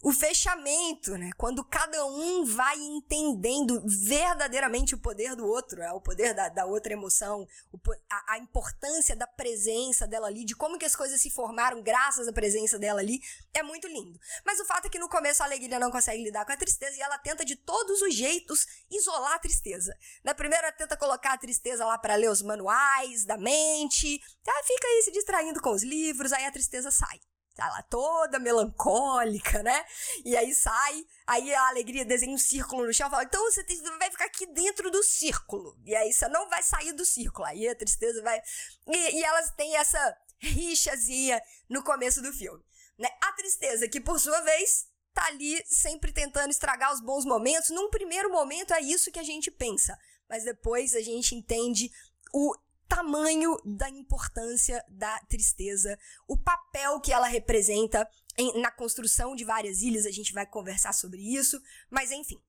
o 0.04 0.12
fechamento, 0.12 1.18
né? 1.18 1.32
Quando 1.38 1.64
cada 1.64 2.06
um 2.06 2.44
vai 2.44 2.78
entendendo 2.78 3.82
verdadeiramente 3.88 4.94
o 4.94 4.98
poder 4.98 5.34
do 5.34 5.48
outro, 5.48 5.82
é 5.82 5.94
o 5.94 6.02
poder 6.02 6.34
da, 6.34 6.50
da 6.50 6.66
outra 6.66 6.92
emoção, 6.92 7.48
o, 7.72 7.80
a, 8.12 8.34
a, 8.34 8.38
importância 8.38 9.16
da 9.16 9.26
presença 9.26 10.06
dela 10.06 10.28
ali, 10.28 10.44
de 10.44 10.58
como 10.58 10.78
que 10.78 10.84
as 10.84 10.94
coisas 10.94 11.22
se 11.22 11.30
formaram 11.30 11.82
graças 11.82 12.28
à 12.28 12.34
presença 12.34 12.78
dela 12.78 13.00
ali, 13.00 13.22
é 13.54 13.64
muito 13.64 13.88
lindo. 13.88 14.20
Mas 14.46 14.60
o 14.60 14.66
fato 14.66 14.88
é 14.88 14.90
que 14.90 15.00
no 15.00 15.08
começo 15.08 15.42
a 15.42 15.46
alegria 15.46 15.80
não 15.80 15.90
consegue 15.90 16.22
lidar 16.22 16.46
com 16.46 16.52
a 16.52 16.58
tristeza 16.58 16.98
e 16.98 17.02
ela 17.02 17.18
tenta 17.18 17.46
de 17.46 17.56
todos 17.56 18.02
os 18.02 18.14
jeitos 18.14 18.68
isolar 18.92 19.36
a 19.36 19.40
tristeza. 19.40 19.98
Na 20.22 20.36
primeira 20.36 20.68
ela 20.68 20.76
tenta 20.76 20.98
colocar 20.98 21.32
a 21.32 21.38
tristeza 21.38 21.86
lá 21.86 21.98
para 21.98 22.16
ler 22.16 22.30
os 22.30 22.42
manuais 22.42 23.24
da 23.24 23.38
mente, 23.38 24.22
ah, 24.46 24.64
fica 24.66 24.86
aí 24.86 25.02
se 25.04 25.12
distraindo 25.14 25.62
com 25.62 25.72
os 25.72 25.82
livros, 25.94 26.34
aí 26.34 26.46
a 26.46 26.52
tristeza 26.52 26.92
sai 26.92 27.20
tá 27.56 27.70
lá 27.70 27.84
toda 27.84 28.40
melancólica, 28.40 29.62
né? 29.62 29.86
E 30.26 30.36
aí 30.36 30.54
sai, 30.54 31.06
aí 31.28 31.54
a 31.54 31.68
alegria 31.68 32.04
desenha 32.04 32.34
um 32.34 32.38
círculo 32.38 32.86
no 32.86 32.94
chão, 32.94 33.10
fala, 33.10 33.24
então 33.24 33.44
você 33.44 33.64
vai 34.00 34.10
ficar 34.10 34.26
aqui 34.26 34.46
dentro 34.48 34.90
do 34.90 35.04
círculo. 35.04 35.78
E 35.86 35.96
aí 35.96 36.12
você 36.12 36.28
não 36.28 36.50
vai 36.50 36.64
sair 36.64 36.94
do 36.94 37.06
círculo. 37.06 37.46
Aí 37.46 37.68
a 37.68 37.76
tristeza 37.76 38.22
vai. 38.22 38.42
E, 38.88 39.20
e 39.20 39.24
elas 39.24 39.52
têm 39.52 39.76
essa 39.76 40.18
rixazinha 40.40 41.42
no 41.70 41.84
começo 41.84 42.22
do 42.22 42.34
filme. 42.34 42.64
Né? 42.98 43.08
A 43.22 43.32
tristeza, 43.34 43.88
que 43.88 44.02
por 44.02 44.20
sua 44.20 44.42
vez 44.42 44.88
tá 45.14 45.26
ali 45.28 45.64
sempre 45.68 46.12
tentando 46.12 46.52
estragar 46.52 46.92
os 46.94 47.02
bons 47.02 47.24
momentos. 47.24 47.70
Num 47.70 47.90
primeiro 47.90 48.32
momento 48.32 48.74
é 48.74 48.82
isso 48.82 49.12
que 49.12 49.20
a 49.20 49.24
gente 49.24 49.52
pensa, 49.52 49.98
mas 50.28 50.44
depois 50.44 50.96
a 50.96 51.02
gente 51.02 51.36
entende 51.36 51.92
o 52.34 52.56
tamanho 52.94 53.58
da 53.66 53.90
importância 53.90 54.84
da 54.88 55.20
tristeza, 55.22 55.98
o 56.28 56.38
papel 56.38 57.02
que 57.02 57.12
ela 57.12 57.26
representa 57.26 58.08
em, 58.38 58.62
na 58.62 58.70
construção 58.70 59.36
de 59.36 59.44
várias 59.44 59.82
ilhas, 59.82 60.06
a 60.06 60.12
gente 60.12 60.32
vai 60.32 60.46
conversar 60.46 60.94
sobre 60.94 61.20
isso, 61.22 61.60
mas 61.90 62.12
enfim. 62.12 62.40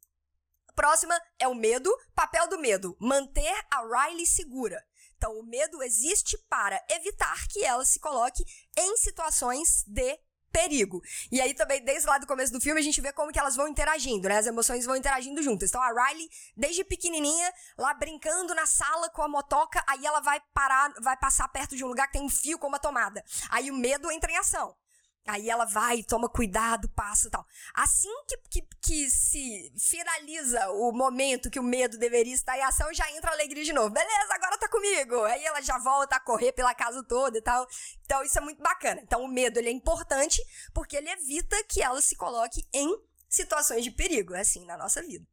Próxima 0.74 1.18
é 1.38 1.48
o 1.48 1.54
medo. 1.54 1.90
Papel 2.14 2.46
do 2.48 2.58
medo: 2.58 2.94
manter 3.00 3.54
a 3.70 4.06
Riley 4.06 4.26
segura. 4.26 4.84
Então, 5.16 5.38
o 5.38 5.46
medo 5.46 5.82
existe 5.82 6.36
para 6.48 6.84
evitar 6.90 7.48
que 7.48 7.64
ela 7.64 7.84
se 7.84 7.98
coloque 7.98 8.44
em 8.76 8.96
situações 8.98 9.82
de 9.86 10.18
perigo. 10.54 11.02
E 11.32 11.40
aí 11.40 11.52
também, 11.52 11.82
desde 11.84 12.06
lá 12.06 12.16
do 12.16 12.28
começo 12.28 12.52
do 12.52 12.60
filme, 12.60 12.80
a 12.80 12.84
gente 12.84 13.00
vê 13.00 13.12
como 13.12 13.32
que 13.32 13.38
elas 13.40 13.56
vão 13.56 13.66
interagindo, 13.66 14.28
né? 14.28 14.38
As 14.38 14.46
emoções 14.46 14.86
vão 14.86 14.94
interagindo 14.94 15.42
juntas. 15.42 15.68
Então 15.68 15.82
a 15.82 15.88
Riley, 15.88 16.30
desde 16.56 16.84
pequenininha, 16.84 17.52
lá 17.76 17.92
brincando 17.92 18.54
na 18.54 18.64
sala 18.64 19.10
com 19.10 19.22
a 19.22 19.28
motoca, 19.28 19.82
aí 19.88 20.06
ela 20.06 20.20
vai 20.20 20.40
parar, 20.54 20.94
vai 21.00 21.16
passar 21.16 21.48
perto 21.48 21.74
de 21.74 21.84
um 21.84 21.88
lugar 21.88 22.06
que 22.06 22.12
tem 22.12 22.22
um 22.22 22.30
fio 22.30 22.56
com 22.56 22.68
uma 22.68 22.78
tomada. 22.78 23.24
Aí 23.50 23.68
o 23.68 23.74
medo 23.74 24.10
entra 24.12 24.30
em 24.30 24.36
ação. 24.36 24.76
Aí 25.26 25.48
ela 25.48 25.64
vai, 25.64 26.02
toma 26.02 26.28
cuidado, 26.28 26.86
passa 26.90 27.30
tal. 27.30 27.46
Assim 27.74 28.12
que, 28.28 28.36
que, 28.50 28.68
que, 28.82 29.10
se 29.10 29.72
finaliza 29.78 30.70
o 30.72 30.92
momento 30.92 31.50
que 31.50 31.58
o 31.58 31.62
medo 31.62 31.96
deveria 31.96 32.34
estar 32.34 32.58
em 32.58 32.62
ação, 32.62 32.92
já 32.92 33.10
entra 33.10 33.30
a 33.30 33.32
alegria 33.32 33.64
de 33.64 33.72
novo. 33.72 33.88
Beleza, 33.88 34.34
agora 34.34 34.58
tá 34.58 34.68
comigo. 34.68 35.22
Aí 35.24 35.42
ela 35.42 35.62
já 35.62 35.78
volta 35.78 36.16
a 36.16 36.20
correr 36.20 36.52
pela 36.52 36.74
casa 36.74 37.02
toda 37.02 37.38
e 37.38 37.42
tal. 37.42 37.66
Então 38.04 38.22
isso 38.22 38.36
é 38.36 38.42
muito 38.42 38.62
bacana. 38.62 39.00
Então 39.00 39.24
o 39.24 39.28
medo 39.28 39.58
ele 39.58 39.70
é 39.70 39.72
importante 39.72 40.42
porque 40.74 40.96
ele 40.96 41.08
evita 41.08 41.56
que 41.64 41.82
ela 41.82 42.02
se 42.02 42.16
coloque 42.16 42.62
em 42.70 42.94
situações 43.26 43.82
de 43.82 43.90
perigo, 43.90 44.34
assim, 44.34 44.66
na 44.66 44.76
nossa 44.76 45.00
vida. 45.02 45.26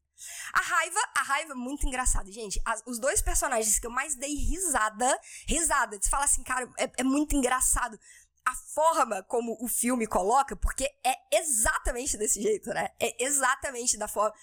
A 0.54 0.62
raiva, 0.62 1.00
a 1.18 1.24
raiva 1.24 1.52
é 1.52 1.56
muito 1.56 1.86
engraçada, 1.86 2.32
gente. 2.32 2.62
As, 2.66 2.82
os 2.86 3.00
dois 3.00 3.22
personagens 3.22 3.80
que 3.80 3.88
eu 3.88 3.92
mais 3.92 4.16
dei 4.16 4.34
risada, 4.36 5.20
risada, 5.48 6.00
você 6.00 6.10
fala 6.10 6.26
assim, 6.26 6.44
cara, 6.44 6.70
é, 6.78 6.90
é 6.98 7.04
muito 7.04 7.36
engraçado 7.36 8.00
a 8.46 8.56
forma 8.56 9.24
como 9.24 9.58
o 9.62 9.68
filme 9.68 10.08
coloca, 10.08 10.56
porque 10.56 10.86
é 11.04 11.16
exatamente 11.38 12.18
desse 12.18 12.42
jeito, 12.42 12.70
né? 12.74 12.90
É 13.00 13.24
exatamente 13.24 13.98
da 13.98 14.08
forma. 14.08 14.34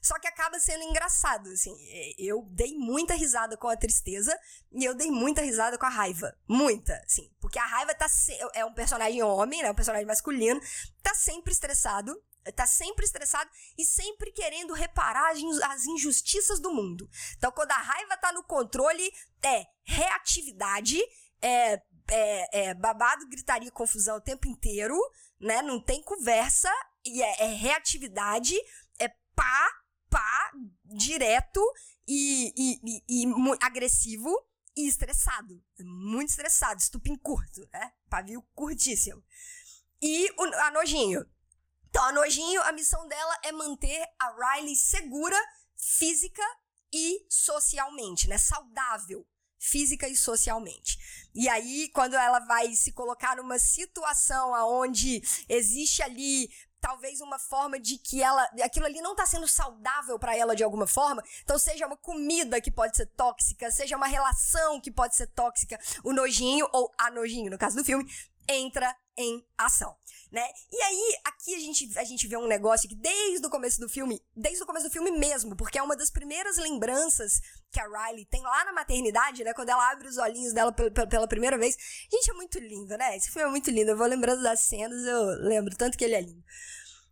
Só 0.00 0.18
que 0.18 0.28
acaba 0.28 0.58
sendo 0.60 0.84
engraçado, 0.84 1.50
assim. 1.50 1.76
É, 1.90 2.14
eu 2.18 2.46
dei 2.50 2.76
muita 2.76 3.14
risada 3.14 3.56
com 3.56 3.68
a 3.68 3.76
tristeza 3.76 4.38
e 4.72 4.84
eu 4.84 4.94
dei 4.94 5.10
muita 5.10 5.42
risada 5.42 5.76
com 5.76 5.86
a 5.86 5.90
raiva. 5.90 6.36
Muita, 6.46 6.94
assim. 7.04 7.30
Porque 7.40 7.58
a 7.58 7.66
raiva 7.66 7.94
tá 7.94 8.08
se... 8.08 8.32
é 8.54 8.64
um 8.64 8.72
personagem 8.72 9.22
homem, 9.22 9.62
né? 9.62 9.70
Um 9.70 9.74
personagem 9.74 10.06
masculino. 10.06 10.60
Tá 11.02 11.14
sempre 11.14 11.52
estressado. 11.52 12.16
Tá 12.54 12.66
sempre 12.66 13.04
estressado 13.04 13.50
e 13.76 13.84
sempre 13.84 14.32
querendo 14.32 14.72
reparar 14.72 15.32
as 15.32 15.84
injustiças 15.84 16.60
do 16.60 16.72
mundo. 16.72 17.06
Então, 17.36 17.52
quando 17.52 17.72
a 17.72 17.76
raiva 17.76 18.16
tá 18.16 18.32
no 18.32 18.42
controle, 18.42 19.12
é 19.42 19.66
reatividade, 19.84 20.98
é 21.42 21.82
é, 22.10 22.68
é, 22.68 22.74
babado, 22.74 23.28
gritaria, 23.28 23.70
confusão 23.70 24.16
o 24.16 24.20
tempo 24.20 24.48
inteiro, 24.48 24.96
né? 25.40 25.62
Não 25.62 25.80
tem 25.80 26.02
conversa 26.02 26.70
e 27.04 27.22
é, 27.22 27.44
é 27.44 27.54
reatividade, 27.54 28.54
é 28.98 29.08
pá, 29.34 29.70
pá, 30.10 30.52
direto 30.84 31.60
e, 32.06 32.52
e, 32.56 33.02
e, 33.08 33.24
e 33.24 33.58
agressivo 33.60 34.30
e 34.76 34.88
estressado. 34.88 35.62
Muito 35.80 36.30
estressado, 36.30 36.80
estupim 36.80 37.16
curto, 37.16 37.68
né? 37.72 37.92
Pavio 38.08 38.42
curtíssimo. 38.54 39.22
E 40.00 40.30
o, 40.38 40.44
a 40.44 40.70
Nojinho. 40.70 41.26
Então, 41.88 42.04
a 42.04 42.12
Nojinho, 42.12 42.62
a 42.62 42.72
missão 42.72 43.06
dela 43.08 43.38
é 43.44 43.52
manter 43.52 44.06
a 44.18 44.56
Riley 44.56 44.76
segura 44.76 45.36
física 45.76 46.42
e 46.92 47.26
socialmente, 47.28 48.28
né? 48.28 48.38
Saudável 48.38 49.26
física 49.58 50.08
e 50.08 50.16
socialmente. 50.16 50.98
E 51.34 51.48
aí, 51.48 51.90
quando 51.92 52.14
ela 52.14 52.40
vai 52.40 52.74
se 52.74 52.92
colocar 52.92 53.36
numa 53.36 53.58
situação 53.58 54.54
aonde 54.54 55.22
existe 55.48 56.02
ali 56.02 56.48
talvez 56.80 57.20
uma 57.20 57.38
forma 57.38 57.78
de 57.78 57.98
que 57.98 58.22
ela 58.22 58.42
aquilo 58.62 58.86
ali 58.86 59.00
não 59.00 59.12
está 59.12 59.26
sendo 59.26 59.48
saudável 59.48 60.18
para 60.18 60.36
ela 60.36 60.54
de 60.54 60.62
alguma 60.62 60.86
forma. 60.86 61.22
Então 61.42 61.58
seja 61.58 61.86
uma 61.86 61.96
comida 61.96 62.60
que 62.60 62.70
pode 62.70 62.96
ser 62.96 63.06
tóxica, 63.06 63.70
seja 63.70 63.96
uma 63.96 64.06
relação 64.06 64.80
que 64.80 64.90
pode 64.90 65.16
ser 65.16 65.26
tóxica, 65.28 65.78
o 66.04 66.12
nojinho 66.12 66.68
ou 66.72 66.92
a 66.98 67.10
nojinho, 67.10 67.50
no 67.50 67.58
caso 67.58 67.76
do 67.76 67.84
filme, 67.84 68.08
entra 68.48 68.94
em 69.16 69.44
ação, 69.58 69.96
né? 70.30 70.46
E 70.70 70.80
aí, 70.80 71.18
aqui 71.24 71.54
a 71.54 71.58
gente, 71.58 71.98
a 71.98 72.04
gente 72.04 72.26
vê 72.28 72.36
um 72.36 72.46
negócio 72.46 72.88
que 72.88 72.94
desde 72.94 73.44
o 73.44 73.50
começo 73.50 73.80
do 73.80 73.88
filme, 73.88 74.22
desde 74.34 74.62
o 74.62 74.66
começo 74.66 74.86
do 74.86 74.92
filme 74.92 75.10
mesmo, 75.10 75.56
porque 75.56 75.76
é 75.76 75.82
uma 75.82 75.96
das 75.96 76.08
primeiras 76.08 76.56
lembranças 76.56 77.40
que 77.70 77.80
a 77.80 77.84
Riley 77.84 78.24
tem 78.26 78.40
lá 78.42 78.64
na 78.64 78.72
maternidade, 78.72 79.42
né? 79.42 79.52
Quando 79.52 79.70
ela 79.70 79.90
abre 79.90 80.06
os 80.06 80.16
olhinhos 80.16 80.52
dela 80.52 80.72
pela, 80.72 81.26
primeira 81.26 81.58
vez. 81.58 81.76
Gente, 82.10 82.30
é 82.30 82.34
muito 82.34 82.58
lindo, 82.58 82.96
né? 82.96 83.16
Esse 83.16 83.30
filme 83.30 83.48
é 83.48 83.50
muito 83.50 83.70
lindo. 83.70 83.90
Eu 83.90 83.96
vou 83.96 84.06
lembrando 84.06 84.42
das 84.42 84.60
cenas, 84.60 85.04
eu 85.04 85.24
lembro 85.48 85.76
tanto 85.76 85.98
que 85.98 86.04
ele 86.04 86.14
é 86.14 86.20
lindo. 86.20 86.44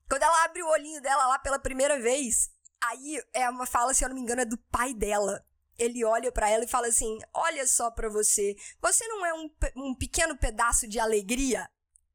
Quando 0.09 0.23
ela 0.23 0.45
abre 0.45 0.62
o 0.62 0.71
olhinho 0.71 1.02
dela 1.02 1.26
lá 1.26 1.38
pela 1.40 1.59
primeira 1.59 2.00
vez, 2.00 2.50
aí 2.81 3.21
é 3.33 3.50
uma 3.50 3.66
fala, 3.66 3.93
se 3.93 4.05
eu 4.05 4.09
não 4.09 4.14
me 4.14 4.23
engano, 4.23 4.43
é 4.43 4.45
do 4.45 4.59
pai 4.71 4.95
dela 4.95 5.45
ele 5.78 6.04
olha 6.04 6.33
para 6.33 6.49
ela 6.50 6.64
e 6.64 6.68
fala 6.68 6.87
assim: 6.87 7.18
Olha 7.33 7.66
só 7.66 7.90
para 7.90 8.09
você, 8.09 8.56
você 8.80 9.06
não 9.09 9.25
é 9.25 9.35
um, 9.35 9.50
um 9.76 9.95
pequeno 9.95 10.37
pedaço 10.37 10.87
de 10.87 10.99
alegria? 10.99 11.68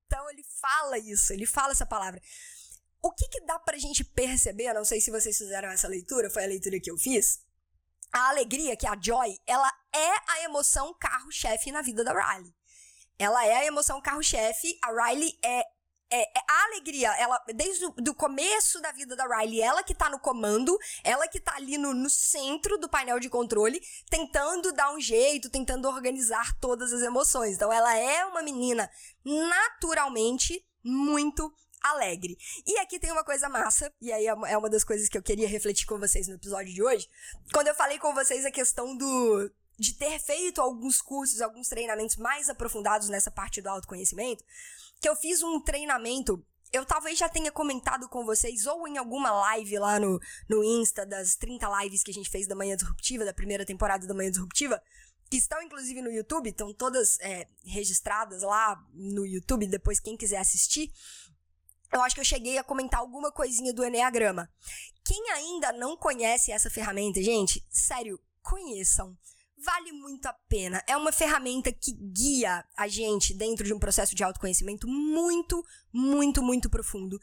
Então 0.05 0.29
ele 0.29 0.43
fala 0.59 0.97
isso, 0.97 1.31
ele 1.31 1.45
fala 1.45 1.71
essa 1.71 1.85
palavra. 1.85 2.21
O 3.01 3.11
que, 3.11 3.27
que 3.29 3.41
dá 3.41 3.57
pra 3.57 3.77
gente 3.77 4.03
perceber? 4.03 4.73
Não 4.73 4.85
sei 4.85 5.01
se 5.01 5.09
vocês 5.09 5.37
fizeram 5.37 5.69
essa 5.69 5.87
leitura, 5.87 6.29
foi 6.29 6.43
a 6.43 6.47
leitura 6.47 6.79
que 6.79 6.91
eu 6.91 6.97
fiz. 6.97 7.43
A 8.11 8.29
alegria, 8.29 8.75
que 8.75 8.85
é 8.85 8.89
a 8.89 8.99
joy, 8.99 9.39
ela 9.47 9.71
é 9.93 10.31
a 10.31 10.43
emoção 10.43 10.93
carro-chefe 10.99 11.71
na 11.71 11.81
vida 11.81 12.03
da 12.03 12.11
Riley. 12.13 12.53
Ela 13.17 13.45
é 13.45 13.57
a 13.57 13.65
emoção 13.65 14.01
carro-chefe. 14.01 14.77
A 14.83 14.91
Riley 14.91 15.37
é 15.43 15.63
é, 16.11 16.21
é, 16.23 16.41
a 16.47 16.65
alegria, 16.65 17.09
ela, 17.17 17.41
desde 17.55 17.85
o 17.85 18.13
começo 18.13 18.81
da 18.81 18.91
vida 18.91 19.15
da 19.15 19.25
Riley, 19.25 19.61
ela 19.61 19.81
que 19.81 19.95
tá 19.95 20.09
no 20.09 20.19
comando, 20.19 20.77
ela 21.03 21.27
que 21.27 21.39
tá 21.39 21.55
ali 21.55 21.77
no, 21.77 21.93
no 21.93 22.09
centro 22.09 22.77
do 22.77 22.89
painel 22.89 23.19
de 23.19 23.29
controle, 23.29 23.81
tentando 24.09 24.73
dar 24.73 24.93
um 24.93 24.99
jeito, 24.99 25.49
tentando 25.49 25.87
organizar 25.87 26.53
todas 26.59 26.91
as 26.91 27.01
emoções. 27.01 27.55
Então, 27.55 27.71
ela 27.71 27.95
é 27.97 28.25
uma 28.25 28.43
menina 28.43 28.89
naturalmente 29.23 30.65
muito 30.83 31.53
alegre. 31.81 32.37
E 32.67 32.77
aqui 32.79 32.99
tem 32.99 33.11
uma 33.11 33.23
coisa 33.23 33.47
massa, 33.47 33.91
e 34.01 34.11
aí 34.11 34.27
é, 34.27 34.35
é 34.47 34.57
uma 34.57 34.69
das 34.69 34.83
coisas 34.83 35.07
que 35.07 35.17
eu 35.17 35.23
queria 35.23 35.47
refletir 35.47 35.85
com 35.85 35.97
vocês 35.97 36.27
no 36.27 36.35
episódio 36.35 36.73
de 36.73 36.83
hoje. 36.83 37.07
Quando 37.53 37.67
eu 37.67 37.75
falei 37.75 37.97
com 37.97 38.13
vocês 38.13 38.45
a 38.45 38.51
questão 38.51 38.95
do 38.95 39.49
de 39.79 39.93
ter 39.93 40.19
feito 40.19 40.61
alguns 40.61 41.01
cursos, 41.01 41.41
alguns 41.41 41.67
treinamentos 41.67 42.15
mais 42.15 42.49
aprofundados 42.49 43.09
nessa 43.09 43.31
parte 43.31 43.61
do 43.63 43.67
autoconhecimento, 43.67 44.43
que 45.01 45.09
eu 45.09 45.15
fiz 45.15 45.41
um 45.41 45.59
treinamento. 45.59 46.45
Eu 46.71 46.85
talvez 46.85 47.17
já 47.17 47.27
tenha 47.27 47.51
comentado 47.51 48.07
com 48.07 48.23
vocês, 48.23 48.65
ou 48.65 48.87
em 48.87 48.97
alguma 48.97 49.31
live 49.31 49.77
lá 49.79 49.99
no, 49.99 50.19
no 50.47 50.63
Insta, 50.63 51.05
das 51.05 51.35
30 51.35 51.67
lives 51.81 52.03
que 52.03 52.11
a 52.11 52.13
gente 52.13 52.29
fez 52.29 52.47
da 52.47 52.55
Manhã 52.55 52.77
Disruptiva, 52.77 53.25
da 53.25 53.33
primeira 53.33 53.65
temporada 53.65 54.07
da 54.07 54.13
Manhã 54.13 54.29
Disruptiva, 54.29 54.81
que 55.29 55.37
estão 55.37 55.61
inclusive 55.61 56.01
no 56.01 56.11
YouTube, 56.11 56.49
estão 56.49 56.73
todas 56.73 57.19
é, 57.19 57.47
registradas 57.65 58.43
lá 58.43 58.81
no 58.93 59.25
YouTube, 59.25 59.67
depois 59.67 59.99
quem 59.99 60.15
quiser 60.15 60.37
assistir. 60.37 60.93
eu 61.91 62.01
acho 62.03 62.15
que 62.15 62.21
eu 62.21 62.25
cheguei 62.25 62.57
a 62.57 62.63
comentar 62.63 63.01
alguma 63.01 63.31
coisinha 63.31 63.73
do 63.73 63.83
Enneagrama. 63.83 64.49
Quem 65.03 65.31
ainda 65.31 65.73
não 65.73 65.97
conhece 65.97 66.51
essa 66.51 66.69
ferramenta, 66.69 67.21
gente, 67.21 67.65
sério, 67.69 68.17
conheçam. 68.41 69.17
Vale 69.63 69.91
muito 69.91 70.25
a 70.25 70.33
pena. 70.33 70.83
É 70.87 70.97
uma 70.97 71.11
ferramenta 71.11 71.71
que 71.71 71.91
guia 71.91 72.65
a 72.75 72.87
gente 72.87 73.33
dentro 73.33 73.65
de 73.65 73.73
um 73.73 73.79
processo 73.79 74.15
de 74.15 74.23
autoconhecimento 74.23 74.87
muito, 74.87 75.63
muito, 75.93 76.41
muito 76.41 76.69
profundo 76.69 77.19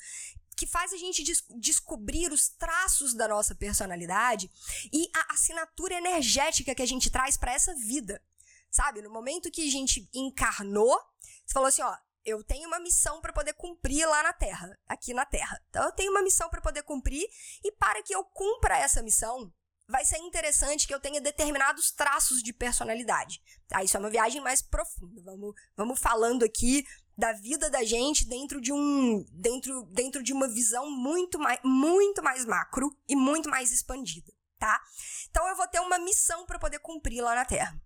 que 0.58 0.66
faz 0.66 0.92
a 0.92 0.96
gente 0.96 1.22
des 1.22 1.44
descobrir 1.60 2.32
os 2.32 2.48
traços 2.48 3.14
da 3.14 3.28
nossa 3.28 3.54
personalidade 3.54 4.50
e 4.92 5.08
a 5.14 5.32
assinatura 5.32 5.94
energética 5.94 6.74
que 6.74 6.82
a 6.82 6.86
gente 6.86 7.10
traz 7.10 7.36
para 7.36 7.52
essa 7.52 7.72
vida. 7.76 8.20
Sabe? 8.68 9.00
No 9.00 9.08
momento 9.08 9.52
que 9.52 9.66
a 9.66 9.70
gente 9.70 10.08
encarnou, 10.12 11.00
você 11.46 11.52
falou 11.52 11.68
assim, 11.68 11.82
ó, 11.82 11.96
eu 12.24 12.42
tenho 12.42 12.66
uma 12.66 12.80
missão 12.80 13.20
para 13.20 13.32
poder 13.32 13.54
cumprir 13.54 14.04
lá 14.06 14.22
na 14.22 14.32
Terra, 14.32 14.76
aqui 14.86 15.14
na 15.14 15.24
Terra. 15.24 15.62
Então 15.70 15.84
eu 15.84 15.92
tenho 15.92 16.10
uma 16.10 16.22
missão 16.22 16.50
para 16.50 16.60
poder 16.60 16.82
cumprir 16.82 17.26
e 17.64 17.72
para 17.72 18.02
que 18.02 18.14
eu 18.14 18.24
cumpra 18.24 18.76
essa 18.76 19.00
missão, 19.00 19.52
vai 19.88 20.04
ser 20.04 20.18
interessante 20.18 20.86
que 20.86 20.94
eu 20.94 21.00
tenha 21.00 21.20
determinados 21.20 21.90
traços 21.90 22.42
de 22.42 22.52
personalidade. 22.52 23.42
Tá? 23.66 23.82
Isso 23.82 23.96
é 23.96 24.00
uma 24.00 24.10
viagem 24.10 24.40
mais 24.40 24.60
profunda. 24.60 25.22
Vamos, 25.24 25.54
vamos 25.74 25.98
falando 25.98 26.44
aqui 26.44 26.86
da 27.16 27.32
vida 27.32 27.68
da 27.70 27.82
gente 27.82 28.28
dentro 28.28 28.60
de 28.60 28.72
um 28.72 29.24
dentro, 29.32 29.82
dentro 29.86 30.22
de 30.22 30.32
uma 30.32 30.46
visão 30.46 30.88
muito 30.88 31.38
mais 31.38 31.58
muito 31.64 32.22
mais 32.22 32.44
macro 32.44 32.96
e 33.08 33.16
muito 33.16 33.50
mais 33.50 33.72
expandida, 33.72 34.32
tá? 34.56 34.80
Então 35.28 35.44
eu 35.48 35.56
vou 35.56 35.66
ter 35.66 35.80
uma 35.80 35.98
missão 35.98 36.46
para 36.46 36.60
poder 36.60 36.78
cumprir 36.78 37.20
lá 37.20 37.34
na 37.34 37.44
Terra. 37.44 37.76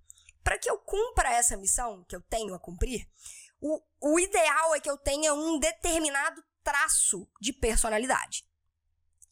Para 0.44 0.58
que 0.58 0.68
eu 0.68 0.76
cumpra 0.78 1.32
essa 1.32 1.56
missão 1.56 2.04
que 2.04 2.14
eu 2.14 2.20
tenho 2.20 2.52
a 2.52 2.58
cumprir, 2.58 3.08
o, 3.58 3.80
o 4.00 4.20
ideal 4.20 4.74
é 4.74 4.80
que 4.80 4.90
eu 4.90 4.98
tenha 4.98 5.32
um 5.32 5.58
determinado 5.58 6.44
traço 6.62 7.26
de 7.40 7.52
personalidade. 7.52 8.44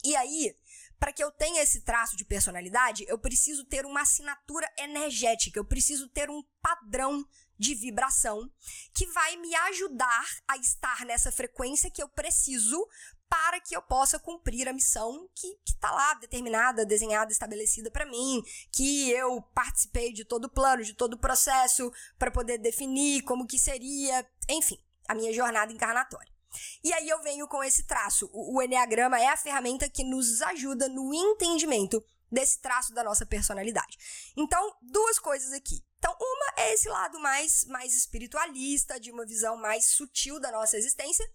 E 0.02 0.16
aí, 0.16 0.56
para 1.00 1.12
que 1.14 1.24
eu 1.24 1.32
tenha 1.32 1.62
esse 1.62 1.80
traço 1.80 2.14
de 2.14 2.26
personalidade, 2.26 3.06
eu 3.08 3.18
preciso 3.18 3.64
ter 3.64 3.86
uma 3.86 4.02
assinatura 4.02 4.70
energética, 4.78 5.58
eu 5.58 5.64
preciso 5.64 6.06
ter 6.10 6.28
um 6.28 6.42
padrão 6.60 7.26
de 7.58 7.74
vibração 7.74 8.50
que 8.94 9.06
vai 9.06 9.36
me 9.36 9.54
ajudar 9.54 10.26
a 10.46 10.58
estar 10.58 11.04
nessa 11.06 11.32
frequência 11.32 11.90
que 11.90 12.02
eu 12.02 12.08
preciso 12.08 12.86
para 13.28 13.60
que 13.60 13.74
eu 13.74 13.80
possa 13.80 14.18
cumprir 14.18 14.68
a 14.68 14.72
missão 14.72 15.28
que 15.34 15.56
está 15.66 15.90
lá 15.90 16.14
determinada, 16.14 16.84
desenhada, 16.84 17.32
estabelecida 17.32 17.90
para 17.90 18.04
mim, 18.04 18.42
que 18.72 19.10
eu 19.10 19.40
participei 19.54 20.12
de 20.12 20.24
todo 20.24 20.46
o 20.46 20.50
plano, 20.50 20.82
de 20.82 20.94
todo 20.94 21.14
o 21.14 21.18
processo 21.18 21.90
para 22.18 22.30
poder 22.30 22.58
definir 22.58 23.22
como 23.22 23.46
que 23.46 23.58
seria, 23.58 24.28
enfim, 24.48 24.78
a 25.08 25.14
minha 25.14 25.32
jornada 25.32 25.72
encarnatória. 25.72 26.39
E 26.82 26.92
aí 26.92 27.08
eu 27.08 27.22
venho 27.22 27.46
com 27.48 27.62
esse 27.62 27.84
traço. 27.84 28.28
O, 28.32 28.56
o 28.56 28.62
Enneagrama 28.62 29.20
é 29.20 29.28
a 29.28 29.36
ferramenta 29.36 29.88
que 29.88 30.04
nos 30.04 30.42
ajuda 30.42 30.88
no 30.88 31.12
entendimento 31.14 32.02
desse 32.30 32.60
traço 32.60 32.94
da 32.94 33.02
nossa 33.02 33.26
personalidade. 33.26 33.98
Então, 34.36 34.76
duas 34.82 35.18
coisas 35.18 35.52
aqui. 35.52 35.82
Então, 35.98 36.16
uma 36.18 36.52
é 36.56 36.72
esse 36.72 36.88
lado 36.88 37.18
mais, 37.20 37.64
mais 37.66 37.94
espiritualista, 37.94 38.98
de 38.98 39.10
uma 39.10 39.26
visão 39.26 39.56
mais 39.56 39.86
sutil 39.86 40.40
da 40.40 40.50
nossa 40.50 40.78
existência. 40.78 41.28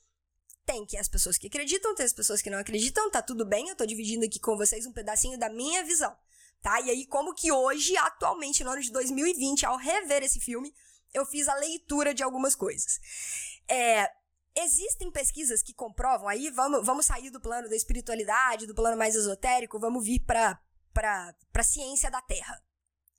Tem 0.66 0.86
que 0.86 0.98
as 0.98 1.08
pessoas 1.08 1.38
que 1.38 1.48
acreditam, 1.48 1.94
tem 1.94 2.06
as 2.06 2.14
pessoas 2.14 2.42
que 2.42 2.50
não 2.50 2.58
acreditam, 2.58 3.12
tá 3.12 3.22
tudo 3.22 3.46
bem, 3.46 3.70
eu 3.70 3.76
tô 3.76 3.86
dividindo 3.86 4.26
aqui 4.26 4.40
com 4.40 4.58
vocês 4.58 4.88
um 4.88 4.92
pedacinho 4.92 5.38
da 5.38 5.48
minha 5.50 5.84
visão, 5.84 6.18
tá? 6.64 6.82
E 6.82 6.90
aí, 6.90 7.06
como 7.06 7.36
que 7.36 7.52
hoje, 7.52 7.96
atualmente, 7.98 8.64
no 8.64 8.72
ano 8.72 8.82
de 8.82 8.92
2020, 8.92 9.68
ao 9.68 9.78
rever 9.78 10.24
esse 10.24 10.40
filme, 10.40 10.74
eu 11.14 11.24
fiz 11.26 11.48
a 11.48 11.54
leitura 11.56 12.16
de 12.16 12.24
algumas 12.24 12.56
coisas. 12.56 13.00
É, 13.70 14.10
Existem 14.58 15.12
pesquisas 15.12 15.62
que 15.62 15.74
comprovam, 15.74 16.28
aí 16.28 16.50
vamos, 16.50 16.86
vamos 16.86 17.06
sair 17.06 17.30
do 17.30 17.42
plano 17.42 17.68
da 17.68 17.76
espiritualidade, 17.76 18.66
do 18.66 18.76
plano 18.76 18.98
mais 18.98 19.14
esotérico, 19.14 19.80
vamos 19.80 20.06
vir 20.06 20.20
para 20.22 20.60
a 21.54 21.64
ciência 21.64 22.10
da 22.10 22.22
Terra. 22.22 22.62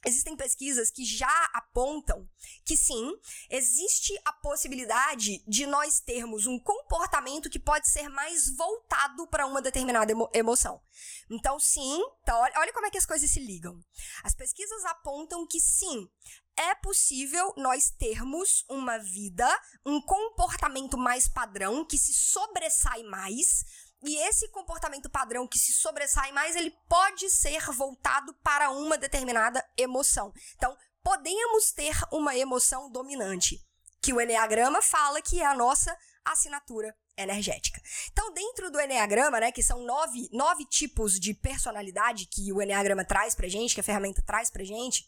Existem 0.07 0.37
pesquisas 0.37 0.89
que 0.89 1.05
já 1.05 1.51
apontam 1.53 2.29
que 2.65 2.77
sim, 2.77 3.13
existe 3.51 4.17
a 4.25 4.33
possibilidade 4.33 5.43
de 5.49 5.67
nós 5.67 5.99
termos 5.99 6.47
um 6.47 6.61
comportamento 6.61 7.51
que 7.51 7.59
pode 7.59 7.89
ser 7.91 8.09
mais 8.09 8.49
voltado 8.57 9.27
para 9.27 9.47
uma 9.47 9.61
determinada 9.61 10.13
emo 10.13 10.31
emoção. 10.33 10.81
Então, 11.29 11.59
sim, 11.59 12.01
então, 12.23 12.39
olha, 12.39 12.55
olha 12.59 12.73
como 12.73 12.87
é 12.87 12.91
que 12.91 12.99
as 12.99 13.07
coisas 13.07 13.29
se 13.29 13.41
ligam. 13.41 13.81
As 14.23 14.33
pesquisas 14.33 14.85
apontam 14.85 15.45
que 15.45 15.59
sim, 15.59 16.09
é 16.57 16.75
possível 16.75 17.53
nós 17.57 17.91
termos 17.91 18.65
uma 18.69 18.99
vida, 18.99 19.47
um 19.85 20.01
comportamento 20.01 20.97
mais 20.97 21.29
padrão 21.29 21.85
que 21.85 21.99
se 21.99 22.15
sobressai 22.15 23.03
mais. 23.05 23.65
E 24.03 24.17
esse 24.29 24.49
comportamento 24.49 25.11
padrão 25.11 25.47
que 25.47 25.59
se 25.59 25.73
sobressai 25.73 26.33
mais, 26.33 26.55
ele 26.55 26.71
pode 26.89 27.29
ser 27.31 27.71
voltado 27.73 28.35
para 28.43 28.71
uma 28.71 28.97
determinada 28.97 29.65
emoção. 29.77 30.33
Então, 30.57 30.77
podemos 31.03 31.73
ter 31.73 31.97
uma 32.13 32.37
emoção 32.37 32.91
dominante, 32.91 33.61
que 34.03 34.13
o 34.13 34.21
Enneagrama 34.21 34.83
fala 34.83 35.23
que 35.23 35.41
é 35.41 35.47
a 35.47 35.55
nossa 35.55 35.97
assinatura 36.25 36.95
energética. 37.17 37.81
Então, 38.13 38.33
dentro 38.33 38.71
do 38.71 38.81
Enneagrama, 38.81 39.41
né, 39.41 39.51
que 39.53 39.63
são 39.63 39.83
nove, 39.85 40.29
nove 40.33 40.65
tipos 40.67 41.19
de 41.19 41.33
personalidade 41.33 42.27
que 42.27 42.53
o 42.53 42.61
Enneagrama 42.61 43.05
traz 43.05 43.35
pra 43.35 43.49
gente, 43.49 43.75
que 43.75 43.81
a 43.81 43.85
ferramenta 43.85 44.23
traz 44.23 44.51
pra 44.51 44.65
gente, 44.65 45.07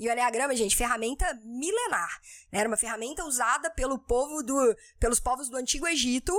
e 0.00 0.08
o 0.08 0.12
Enneagrama, 0.12 0.56
gente, 0.56 0.74
ferramenta 0.74 1.38
milenar. 1.44 2.22
Né? 2.50 2.60
Era 2.60 2.68
uma 2.68 2.76
ferramenta 2.78 3.22
usada 3.26 3.70
pelo 3.70 3.98
povo 3.98 4.42
do, 4.42 4.74
pelos 4.98 5.20
povos 5.20 5.50
do 5.50 5.58
Antigo 5.58 5.86
Egito 5.86 6.32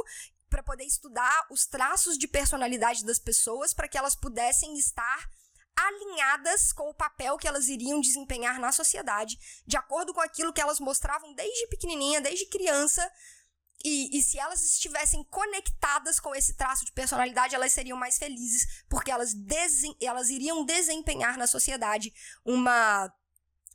para 0.50 0.63
poder 0.63 0.84
estudar 0.84 1.45
os 1.52 1.67
traços 1.67 2.17
de 2.17 2.28
personalidade 2.28 3.06
das 3.06 3.19
pessoas 3.19 3.71
para 3.71 3.88
que 3.88 4.00
elas 4.00 4.15
pudessem 4.15 4.76
estar 4.80 5.30
alinhadas 5.76 6.74
com 6.74 6.89
o 6.89 6.93
papel 6.93 7.38
que 7.38 7.47
elas 7.47 7.67
iriam 7.67 8.02
desempenhar 8.02 8.60
na 8.60 8.71
sociedade, 8.71 9.38
de 9.65 9.78
acordo 9.78 10.12
com 10.12 10.21
aquilo 10.21 10.52
que 10.52 10.60
elas 10.60 10.80
mostravam 10.80 11.32
desde 11.36 11.67
pequenininha, 11.67 12.19
desde 12.19 12.47
criança. 12.47 13.08
E, 13.86 14.17
e 14.17 14.24
se 14.24 14.39
elas 14.39 14.63
estivessem 14.63 15.24
conectadas 15.26 16.19
com 16.19 16.34
esse 16.34 16.56
traço 16.56 16.84
de 16.84 16.91
personalidade, 16.91 17.54
elas 17.54 17.71
seriam 17.71 17.97
mais 17.97 18.17
felizes, 18.17 18.84
porque 18.89 19.12
elas, 19.12 19.36
elas 20.02 20.30
iriam 20.32 20.65
desempenhar 20.65 21.38
na 21.38 21.45
sociedade 21.45 22.12
uma 22.43 23.12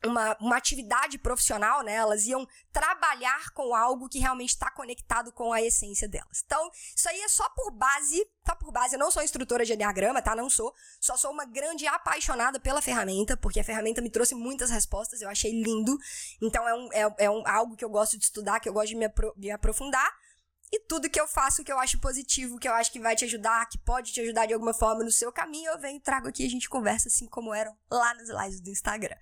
uma, 0.07 0.37
uma 0.40 0.57
atividade 0.57 1.19
profissional, 1.19 1.83
né? 1.83 1.95
Elas 1.95 2.27
iam 2.27 2.47
trabalhar 2.73 3.51
com 3.51 3.75
algo 3.75 4.09
que 4.09 4.19
realmente 4.19 4.51
está 4.51 4.71
conectado 4.71 5.33
com 5.33 5.53
a 5.53 5.62
essência 5.62 6.09
delas. 6.09 6.42
Então, 6.45 6.71
isso 6.95 7.09
aí 7.09 7.21
é 7.21 7.29
só 7.29 7.49
por 7.51 7.71
base, 7.73 8.27
tá 8.45 8.55
por 8.55 8.71
base. 8.73 8.95
Eu 8.95 8.99
não 8.99 9.11
sou 9.11 9.23
instrutora 9.23 9.64
de 9.64 9.73
Enneagrama, 9.73 10.23
tá? 10.23 10.35
Não 10.35 10.51
sou. 10.51 10.75
Só 11.01 11.16
sou 11.16 11.31
uma 11.31 11.45
grande 11.45 11.87
apaixonada 11.87 12.61
pela 12.61 12.83
ferramenta, 12.83 13.37
porque 13.37 13.61
a 13.61 13.64
ferramenta 13.64 14.01
me 14.01 14.11
trouxe 14.11 14.35
muitas 14.35 14.71
respostas, 14.71 15.21
eu 15.21 15.29
achei 15.29 15.51
lindo. 15.51 15.99
Então, 16.40 16.69
é, 16.69 16.75
um, 16.75 16.88
é, 16.92 17.14
é 17.25 17.31
um, 17.31 17.47
algo 17.47 17.77
que 17.77 17.85
eu 17.85 17.90
gosto 17.90 18.19
de 18.19 18.25
estudar, 18.25 18.61
que 18.61 18.69
eu 18.69 18.73
gosto 18.73 18.88
de 18.88 18.97
me, 18.97 19.07
apro 19.07 19.33
me 19.37 19.51
aprofundar. 19.51 20.11
E 20.72 20.81
tudo 20.81 21.09
que 21.09 21.20
eu 21.20 21.29
faço 21.29 21.62
que 21.62 21.72
eu 21.72 21.79
acho 21.79 22.00
positivo, 22.00 22.59
que 22.59 22.68
eu 22.68 22.74
acho 22.74 22.90
que 22.90 22.98
vai 22.98 23.14
te 23.14 23.24
ajudar, 23.24 23.68
que 23.68 23.79
pode 23.79 24.12
te 24.12 24.20
ajudar 24.20 24.46
de 24.46 24.52
alguma 24.52 24.74
forma 24.74 25.05
no 25.05 25.12
seu 25.12 25.31
caminho, 25.31 25.70
eu 25.70 25.79
venho, 25.79 26.00
trago 26.00 26.29
aqui 26.29 26.42
e 26.42 26.46
a 26.46 26.50
gente 26.50 26.68
conversa 26.68 27.09
assim 27.09 27.26
como 27.26 27.55
eram 27.55 27.76
lá 27.90 28.14
nas 28.14 28.29
lives 28.29 28.61
do 28.61 28.70
Instagram. 28.70 29.16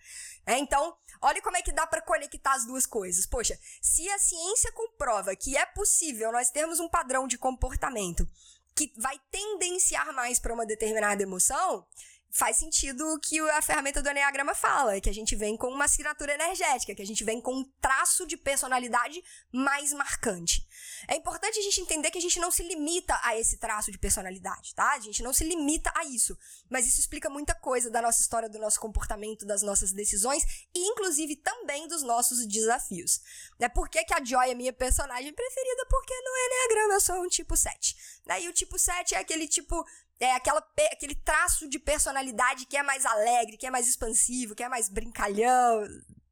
É, 0.46 0.58
então, 0.58 0.96
olha 1.20 1.42
como 1.42 1.56
é 1.56 1.62
que 1.62 1.72
dá 1.72 1.86
para 1.86 2.00
conectar 2.02 2.54
as 2.54 2.66
duas 2.66 2.86
coisas. 2.86 3.26
Poxa, 3.26 3.58
se 3.82 4.08
a 4.08 4.18
ciência 4.18 4.72
comprova 4.72 5.36
que 5.36 5.56
é 5.56 5.66
possível 5.66 6.32
nós 6.32 6.50
termos 6.50 6.80
um 6.80 6.88
padrão 6.88 7.26
de 7.26 7.36
comportamento 7.36 8.28
que 8.74 8.92
vai 8.96 9.18
tendenciar 9.30 10.12
mais 10.12 10.38
para 10.38 10.52
uma 10.52 10.66
determinada 10.66 11.22
emoção, 11.22 11.86
faz 12.34 12.56
sentido 12.56 13.06
o 13.14 13.20
que 13.20 13.38
a 13.38 13.62
ferramenta 13.62 14.02
do 14.02 14.10
Enneagrama 14.10 14.56
fala, 14.56 15.00
que 15.00 15.08
a 15.08 15.14
gente 15.14 15.36
vem 15.36 15.56
com 15.56 15.68
uma 15.68 15.84
assinatura 15.84 16.34
energética, 16.34 16.92
que 16.92 17.00
a 17.00 17.06
gente 17.06 17.22
vem 17.22 17.40
com 17.40 17.54
um 17.54 17.64
traço 17.80 18.26
de 18.26 18.36
personalidade 18.36 19.22
mais 19.52 19.92
marcante. 19.92 20.66
É 21.06 21.14
importante 21.14 21.60
a 21.60 21.62
gente 21.62 21.80
entender 21.80 22.10
que 22.10 22.18
a 22.18 22.20
gente 22.20 22.40
não 22.40 22.50
se 22.50 22.64
limita 22.64 23.16
a 23.22 23.38
esse 23.38 23.56
traço 23.58 23.92
de 23.92 23.98
personalidade, 23.98 24.74
tá? 24.74 24.94
A 24.94 24.98
gente 24.98 25.22
não 25.22 25.32
se 25.32 25.44
limita 25.44 25.92
a 25.94 26.04
isso. 26.04 26.36
Mas 26.68 26.88
isso 26.88 26.98
explica 26.98 27.30
muita 27.30 27.54
coisa 27.54 27.88
da 27.88 28.02
nossa 28.02 28.20
história, 28.20 28.48
do 28.48 28.58
nosso 28.58 28.80
comportamento, 28.80 29.46
das 29.46 29.62
nossas 29.62 29.92
decisões 29.92 30.66
e, 30.74 30.88
inclusive, 30.88 31.36
também 31.36 31.86
dos 31.86 32.02
nossos 32.02 32.44
desafios. 32.46 33.20
É 33.60 33.68
por 33.68 33.88
que, 33.88 34.02
que 34.04 34.12
a 34.12 34.24
Joy 34.24 34.50
é 34.50 34.54
minha 34.54 34.72
personagem 34.72 35.32
preferida? 35.32 35.86
Porque 35.88 36.12
no 36.12 36.30
Enneagrama 36.36 36.94
eu 36.94 37.00
sou 37.00 37.22
um 37.22 37.28
tipo 37.28 37.56
7. 37.56 37.96
Daí 38.26 38.48
o 38.48 38.52
tipo 38.52 38.76
7 38.76 39.14
é 39.14 39.18
aquele 39.18 39.46
tipo 39.46 39.86
é 40.20 40.32
aquela, 40.34 40.64
aquele 40.92 41.14
traço 41.14 41.68
de 41.68 41.78
personalidade 41.78 42.66
que 42.66 42.76
é 42.76 42.82
mais 42.82 43.04
alegre, 43.04 43.56
que 43.56 43.66
é 43.66 43.70
mais 43.70 43.88
expansivo, 43.88 44.54
que 44.54 44.62
é 44.62 44.68
mais 44.68 44.88
brincalhão. 44.88 45.84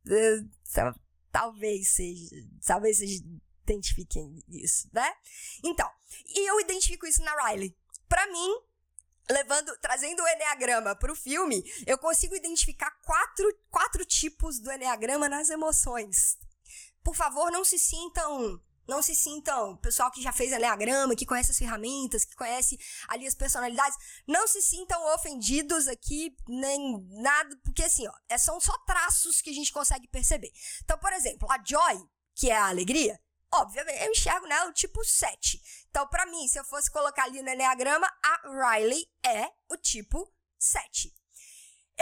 É, 0.08 0.92
talvez 1.30 1.94
seja. 1.94 2.36
Talvez 2.64 2.98
vocês 2.98 3.22
identifiquem 3.64 4.42
isso, 4.48 4.88
né? 4.92 5.12
Então, 5.64 5.88
e 6.26 6.50
eu 6.50 6.60
identifico 6.60 7.06
isso 7.06 7.22
na 7.22 7.48
Riley. 7.48 7.76
Para 8.08 8.26
mim, 8.26 8.60
levando, 9.30 9.76
trazendo 9.80 10.22
o 10.22 10.28
Enneagrama 10.28 10.94
para 10.94 11.12
o 11.12 11.16
filme, 11.16 11.64
eu 11.86 11.96
consigo 11.98 12.34
identificar 12.34 12.90
quatro, 13.02 13.58
quatro 13.70 14.04
tipos 14.04 14.58
do 14.58 14.70
Enneagrama 14.70 15.28
nas 15.28 15.48
emoções. 15.48 16.38
Por 17.02 17.16
favor, 17.16 17.50
não 17.50 17.64
se 17.64 17.78
sintam 17.78 18.60
Não 18.92 19.00
se 19.00 19.14
sintam, 19.14 19.74
pessoal 19.78 20.10
que 20.10 20.20
já 20.20 20.30
fez 20.32 20.52
Enneagrama, 20.52 21.16
que 21.16 21.24
conhece 21.24 21.50
as 21.50 21.56
ferramentas, 21.56 22.26
que 22.26 22.36
conhece 22.36 22.78
ali 23.08 23.26
as 23.26 23.34
personalidades, 23.34 23.96
não 24.26 24.46
se 24.46 24.60
sintam 24.60 25.02
ofendidos 25.14 25.88
aqui, 25.88 26.36
nem 26.46 27.02
nada, 27.08 27.58
porque 27.64 27.84
assim, 27.84 28.06
ó, 28.06 28.12
é, 28.28 28.36
são 28.36 28.60
só 28.60 28.76
traços 28.84 29.40
que 29.40 29.48
a 29.48 29.54
gente 29.54 29.72
consegue 29.72 30.06
perceber. 30.08 30.52
Então, 30.84 30.98
por 30.98 31.10
exemplo, 31.14 31.50
a 31.50 31.58
Joy, 31.64 32.06
que 32.34 32.50
é 32.50 32.54
a 32.58 32.68
alegria, 32.68 33.18
obviamente, 33.50 34.04
eu 34.04 34.10
enxergo 34.10 34.46
nela 34.46 34.68
o 34.68 34.74
tipo 34.74 35.02
7. 35.02 35.62
Então, 35.88 36.06
para 36.08 36.26
mim, 36.26 36.46
se 36.46 36.60
eu 36.60 36.64
fosse 36.64 36.90
colocar 36.90 37.24
ali 37.24 37.40
no 37.40 37.48
Enneagrama, 37.48 38.06
a 38.22 38.74
Riley 38.74 39.10
é 39.24 39.50
o 39.70 39.76
tipo 39.78 40.30
7. 40.58 41.10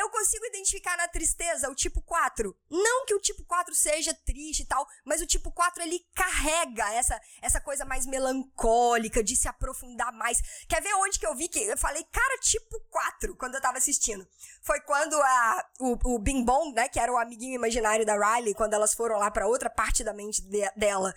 Eu 0.00 0.08
consigo 0.08 0.46
identificar 0.46 0.96
na 0.96 1.06
tristeza 1.06 1.68
o 1.68 1.74
tipo 1.74 2.00
4. 2.00 2.56
Não 2.70 3.04
que 3.04 3.14
o 3.14 3.20
tipo 3.20 3.44
4 3.44 3.74
seja 3.74 4.14
triste 4.24 4.62
e 4.62 4.64
tal, 4.64 4.86
mas 5.04 5.20
o 5.20 5.26
tipo 5.26 5.52
4 5.52 5.82
ele 5.82 6.00
carrega 6.14 6.90
essa, 6.94 7.20
essa 7.42 7.60
coisa 7.60 7.84
mais 7.84 8.06
melancólica, 8.06 9.22
de 9.22 9.36
se 9.36 9.46
aprofundar 9.46 10.10
mais. 10.14 10.40
Quer 10.66 10.80
ver 10.80 10.94
onde 10.94 11.18
que 11.18 11.26
eu 11.26 11.34
vi 11.34 11.48
que 11.48 11.60
eu 11.60 11.76
falei, 11.76 12.02
cara, 12.10 12.38
tipo 12.38 12.80
4, 12.88 13.36
quando 13.36 13.56
eu 13.56 13.60
tava 13.60 13.76
assistindo? 13.76 14.26
Foi 14.62 14.80
quando 14.80 15.20
a, 15.20 15.68
o, 15.80 16.14
o 16.14 16.18
Bing 16.18 16.46
Bong, 16.46 16.72
né, 16.72 16.88
que 16.88 16.98
era 16.98 17.12
o 17.12 17.18
amiguinho 17.18 17.56
imaginário 17.56 18.06
da 18.06 18.14
Riley, 18.14 18.54
quando 18.54 18.72
elas 18.72 18.94
foram 18.94 19.18
lá 19.18 19.30
para 19.30 19.46
outra 19.46 19.68
parte 19.68 20.02
da 20.02 20.14
mente 20.14 20.40
de, 20.40 20.66
dela, 20.76 21.14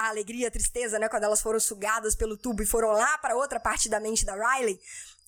a 0.00 0.08
alegria, 0.08 0.48
a 0.48 0.50
tristeza, 0.50 0.98
né? 0.98 1.08
Quando 1.08 1.24
elas 1.24 1.40
foram 1.40 1.60
sugadas 1.60 2.16
pelo 2.16 2.36
tubo 2.36 2.60
e 2.60 2.66
foram 2.66 2.90
lá 2.90 3.16
para 3.18 3.36
outra 3.36 3.60
parte 3.60 3.88
da 3.88 4.00
mente 4.00 4.24
da 4.24 4.34
Riley. 4.34 4.80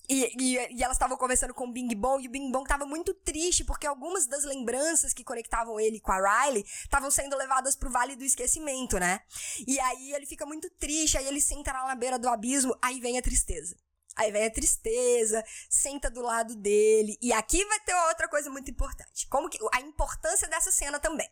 E, 0.09 0.33
e, 0.39 0.77
e 0.77 0.83
elas 0.83 0.95
estavam 0.95 1.15
conversando 1.15 1.53
com 1.53 1.65
o 1.65 1.71
Bing 1.71 1.93
Bong, 1.95 2.23
e 2.23 2.27
o 2.27 2.31
Bing 2.31 2.51
Bong 2.51 2.63
estava 2.63 2.85
muito 2.85 3.13
triste, 3.13 3.63
porque 3.63 3.85
algumas 3.85 4.25
das 4.25 4.43
lembranças 4.43 5.13
que 5.13 5.23
conectavam 5.23 5.79
ele 5.79 5.99
com 5.99 6.11
a 6.11 6.45
Riley 6.45 6.65
estavam 6.65 7.11
sendo 7.11 7.37
levadas 7.37 7.75
pro 7.75 7.91
Vale 7.91 8.15
do 8.15 8.23
Esquecimento, 8.23 8.97
né? 8.97 9.21
E 9.67 9.79
aí 9.79 10.13
ele 10.13 10.25
fica 10.25 10.45
muito 10.45 10.67
triste, 10.71 11.17
aí 11.17 11.27
ele 11.27 11.39
senta 11.39 11.71
lá 11.71 11.87
na 11.87 11.95
beira 11.95 12.17
do 12.17 12.27
abismo, 12.27 12.75
aí 12.81 12.99
vem 12.99 13.19
a 13.19 13.21
tristeza. 13.21 13.77
Aí 14.15 14.31
vem 14.31 14.45
a 14.45 14.51
tristeza, 14.51 15.43
senta 15.69 16.09
do 16.09 16.21
lado 16.21 16.55
dele. 16.55 17.17
E 17.21 17.31
aqui 17.31 17.63
vai 17.65 17.79
ter 17.81 17.93
outra 18.07 18.27
coisa 18.27 18.49
muito 18.49 18.69
importante. 18.69 19.27
Como 19.27 19.49
que 19.49 19.57
a 19.73 19.79
importância 19.79 20.47
dessa 20.47 20.71
cena 20.71 20.99
também. 20.99 21.29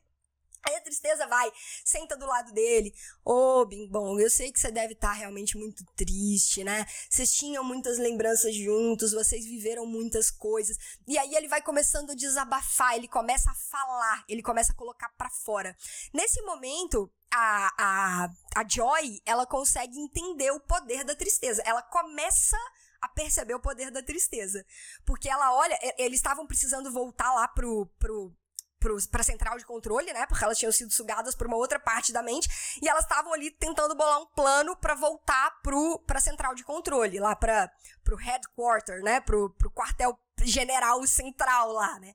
Aí 0.68 0.76
a 0.76 0.82
tristeza 0.82 1.26
vai, 1.28 1.52
senta 1.86 2.18
do 2.18 2.26
lado 2.26 2.52
dele. 2.52 2.94
Ô, 3.24 3.62
oh, 3.62 3.66
Bimbom, 3.66 4.20
eu 4.20 4.30
sei 4.30 4.52
que 4.52 4.60
você 4.60 4.70
deve 4.70 4.94
estar 4.94 5.10
tá 5.10 5.14
realmente 5.14 5.58
muito 5.58 5.86
triste, 5.96 6.64
né? 6.64 6.86
Vocês 7.10 7.34
tinham 7.34 7.64
muitas 7.64 7.98
lembranças 7.98 8.54
juntos, 8.54 9.14
vocês 9.14 9.46
viveram 9.46 9.86
muitas 9.86 10.30
coisas. 10.30 10.78
E 11.08 11.18
aí 11.18 11.36
ele 11.36 11.48
vai 11.48 11.62
começando 11.62 12.12
a 12.12 12.16
desabafar, 12.16 12.96
ele 12.96 13.08
começa 13.08 13.50
a 13.50 13.56
falar, 13.56 14.26
ele 14.28 14.44
começa 14.44 14.74
a 14.74 14.76
colocar 14.76 15.10
para 15.18 15.30
fora. 15.30 15.76
Nesse 16.14 16.42
momento, 16.42 17.10
a, 17.32 17.72
a, 17.78 18.30
a 18.56 18.68
Joy, 18.68 19.22
ela 19.26 19.46
consegue 19.46 20.00
entender 20.00 20.52
o 20.52 20.60
poder 20.60 21.04
da 21.04 21.16
tristeza. 21.16 21.62
Ela 21.66 21.82
começa 21.82 22.58
a 23.02 23.08
perceber 23.08 23.54
o 23.54 23.60
poder 23.60 23.92
da 23.92 24.02
tristeza. 24.02 24.66
Porque 25.06 25.30
ela 25.30 25.54
olha, 25.54 25.78
eles 25.98 26.20
estavam 26.20 26.48
precisando 26.48 26.92
voltar 26.92 27.34
lá 27.34 27.48
pro, 27.48 27.86
pro 28.00 28.36
para 28.80 29.22
a 29.22 29.24
central 29.24 29.58
de 29.58 29.66
controle, 29.66 30.12
né? 30.14 30.26
Porque 30.26 30.44
elas 30.44 30.58
tinham 30.58 30.72
sido 30.72 30.92
sugadas 30.92 31.36
por 31.36 31.48
uma 31.48 31.58
outra 31.58 31.80
parte 31.80 32.12
da 32.12 32.22
mente 32.22 32.48
e 32.82 32.88
elas 32.88 33.04
estavam 33.04 33.34
ali 33.34 33.52
tentando 33.52 33.96
bolar 33.96 34.22
um 34.22 34.28
plano 34.28 34.76
para 34.76 34.96
voltar 34.96 35.60
para 36.06 36.18
a 36.18 36.22
central 36.22 36.56
de 36.56 36.64
controle, 36.64 37.20
lá 37.20 37.36
para 37.36 37.72
o 38.12 38.16
headquarter, 38.16 39.02
né? 39.02 39.20
Pro, 39.22 39.50
pro 39.52 39.72
quartel 39.72 40.18
general 40.44 41.06
central 41.08 41.72
lá, 41.72 42.00
né? 42.00 42.14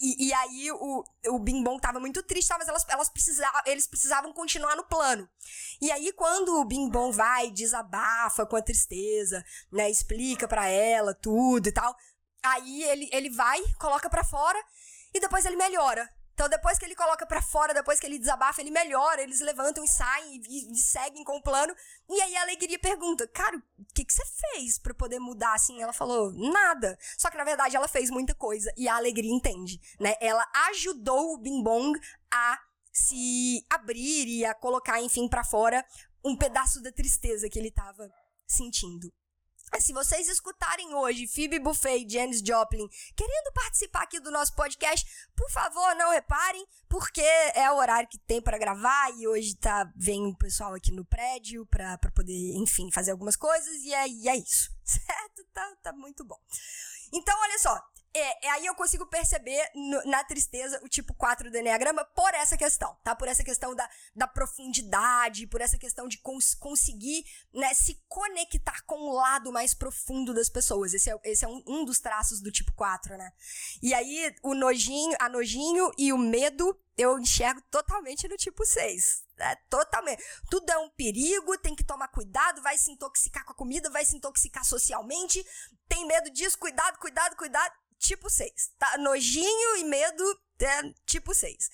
E, 0.00 0.28
e 0.28 0.34
aí 0.34 0.72
o, 0.72 1.04
o 1.28 1.38
Bing 1.38 1.62
Bong 1.62 1.80
tava 1.80 2.00
muito 2.00 2.22
triste, 2.22 2.48
tá? 2.48 2.58
mas 2.58 2.68
elas, 2.68 2.84
elas 2.88 3.08
precisavam, 3.08 3.62
eles 3.64 3.86
precisavam 3.86 4.32
continuar 4.32 4.76
no 4.76 4.84
plano. 4.84 5.28
E 5.80 5.90
aí 5.90 6.12
quando 6.12 6.60
o 6.60 6.64
Bing 6.64 6.90
Bong 6.90 7.14
vai, 7.14 7.50
desabafa 7.50 8.44
com 8.44 8.56
a 8.56 8.62
tristeza, 8.62 9.44
né? 9.72 9.90
Explica 9.90 10.48
para 10.48 10.68
ela 10.68 11.14
tudo 11.14 11.68
e 11.68 11.72
tal. 11.72 11.94
Aí 12.42 12.82
ele, 12.84 13.08
ele 13.12 13.30
vai, 13.30 13.60
coloca 13.78 14.10
para 14.10 14.24
fora 14.24 14.62
e 15.14 15.20
depois 15.20 15.44
ele 15.44 15.56
melhora. 15.56 16.08
Então, 16.34 16.48
depois 16.48 16.76
que 16.76 16.84
ele 16.84 16.96
coloca 16.96 17.24
para 17.24 17.40
fora, 17.40 17.72
depois 17.72 18.00
que 18.00 18.06
ele 18.06 18.18
desabafa, 18.18 18.60
ele 18.60 18.72
melhora, 18.72 19.22
eles 19.22 19.40
levantam 19.40 19.84
e 19.84 19.88
saem 19.88 20.42
e, 20.48 20.72
e 20.72 20.76
seguem 20.76 21.22
com 21.22 21.36
o 21.36 21.42
plano. 21.42 21.72
E 22.10 22.20
aí 22.20 22.36
a 22.36 22.42
alegria 22.42 22.78
pergunta: 22.78 23.26
Cara, 23.28 23.56
o 23.56 23.94
que, 23.94 24.04
que 24.04 24.12
você 24.12 24.24
fez 24.26 24.76
para 24.76 24.92
poder 24.92 25.20
mudar 25.20 25.54
assim? 25.54 25.80
Ela 25.80 25.92
falou: 25.92 26.32
Nada. 26.32 26.98
Só 27.16 27.30
que 27.30 27.36
na 27.36 27.44
verdade 27.44 27.76
ela 27.76 27.86
fez 27.86 28.10
muita 28.10 28.34
coisa 28.34 28.72
e 28.76 28.88
a 28.88 28.96
alegria 28.96 29.32
entende, 29.32 29.80
né? 30.00 30.16
Ela 30.20 30.44
ajudou 30.70 31.34
o 31.34 31.38
Bing 31.38 31.62
Bong 31.62 31.96
a 32.32 32.58
se 32.92 33.64
abrir 33.70 34.26
e 34.26 34.44
a 34.44 34.54
colocar, 34.54 35.00
enfim, 35.00 35.28
para 35.28 35.44
fora 35.44 35.84
um 36.24 36.36
pedaço 36.36 36.82
da 36.82 36.90
tristeza 36.90 37.48
que 37.48 37.60
ele 37.60 37.68
estava 37.68 38.10
sentindo. 38.46 39.12
Se 39.80 39.92
vocês 39.92 40.28
escutarem 40.28 40.94
hoje 40.94 41.26
Phoebe 41.26 41.58
Buffet 41.58 41.98
e 41.98 42.08
Janis 42.08 42.40
Joplin 42.40 42.88
querendo 43.16 43.52
participar 43.52 44.02
aqui 44.02 44.20
do 44.20 44.30
nosso 44.30 44.54
podcast, 44.54 45.04
por 45.34 45.50
favor, 45.50 45.94
não 45.96 46.12
reparem, 46.12 46.64
porque 46.88 47.20
é 47.20 47.70
o 47.70 47.76
horário 47.76 48.08
que 48.08 48.18
tem 48.18 48.40
para 48.40 48.58
gravar 48.58 49.10
e 49.18 49.26
hoje 49.26 49.56
tá 49.56 49.90
vem 49.96 50.26
o 50.26 50.36
pessoal 50.36 50.74
aqui 50.74 50.92
no 50.92 51.04
prédio 51.04 51.66
para 51.66 51.98
poder, 52.14 52.54
enfim, 52.56 52.90
fazer 52.92 53.10
algumas 53.10 53.36
coisas 53.36 53.82
e 53.82 53.92
é, 53.92 54.08
e 54.08 54.28
é 54.28 54.36
isso, 54.36 54.70
certo? 54.84 55.44
Tá, 55.52 55.76
tá 55.82 55.92
muito 55.92 56.24
bom. 56.24 56.38
Então, 57.12 57.38
olha 57.40 57.58
só, 57.58 57.80
é, 58.14 58.46
é, 58.46 58.50
aí 58.50 58.66
eu 58.66 58.74
consigo 58.76 59.04
perceber 59.06 59.68
no, 59.74 60.04
na 60.04 60.22
tristeza 60.22 60.80
o 60.84 60.88
tipo 60.88 61.12
4 61.14 61.50
do 61.50 61.58
Enneagrama 61.58 62.04
por 62.04 62.32
essa 62.32 62.56
questão, 62.56 62.96
tá? 63.02 63.14
Por 63.14 63.26
essa 63.26 63.42
questão 63.42 63.74
da, 63.74 63.90
da 64.14 64.28
profundidade, 64.28 65.48
por 65.48 65.60
essa 65.60 65.76
questão 65.76 66.06
de 66.06 66.18
cons 66.18 66.54
conseguir 66.54 67.24
né, 67.52 67.74
se 67.74 68.00
conectar 68.08 68.82
com 68.86 68.94
o 68.94 69.14
lado 69.14 69.52
mais 69.52 69.74
profundo 69.74 70.32
das 70.32 70.48
pessoas. 70.48 70.94
Esse 70.94 71.10
é, 71.10 71.20
esse 71.24 71.44
é 71.44 71.48
um, 71.48 71.62
um 71.66 71.84
dos 71.84 71.98
traços 71.98 72.40
do 72.40 72.52
tipo 72.52 72.72
4, 72.74 73.16
né? 73.16 73.32
E 73.82 73.92
aí 73.92 74.32
o 74.44 74.54
nojinho, 74.54 75.16
a 75.20 75.28
nojinho 75.28 75.90
e 75.98 76.12
o 76.12 76.18
medo 76.18 76.78
eu 76.96 77.18
enxergo 77.18 77.60
totalmente 77.70 78.28
no 78.28 78.36
tipo 78.36 78.64
6. 78.64 79.24
É, 79.36 79.56
totalmente. 79.68 80.22
Tudo 80.48 80.70
é 80.70 80.78
um 80.78 80.88
perigo, 80.90 81.58
tem 81.58 81.74
que 81.74 81.82
tomar 81.82 82.06
cuidado, 82.06 82.62
vai 82.62 82.78
se 82.78 82.92
intoxicar 82.92 83.44
com 83.44 83.50
a 83.50 83.56
comida, 83.56 83.90
vai 83.90 84.04
se 84.04 84.16
intoxicar 84.16 84.64
socialmente, 84.64 85.44
tem 85.88 86.06
medo 86.06 86.30
disso, 86.30 86.56
cuidado, 86.56 86.96
cuidado, 87.00 87.34
cuidado 87.34 87.74
tipo 88.04 88.30
6. 88.30 88.50
Tá? 88.78 88.98
Nojinho 88.98 89.76
e 89.78 89.84
medo 89.84 90.22
é 90.60 90.92
tipo 91.06 91.34
6. 91.34 91.70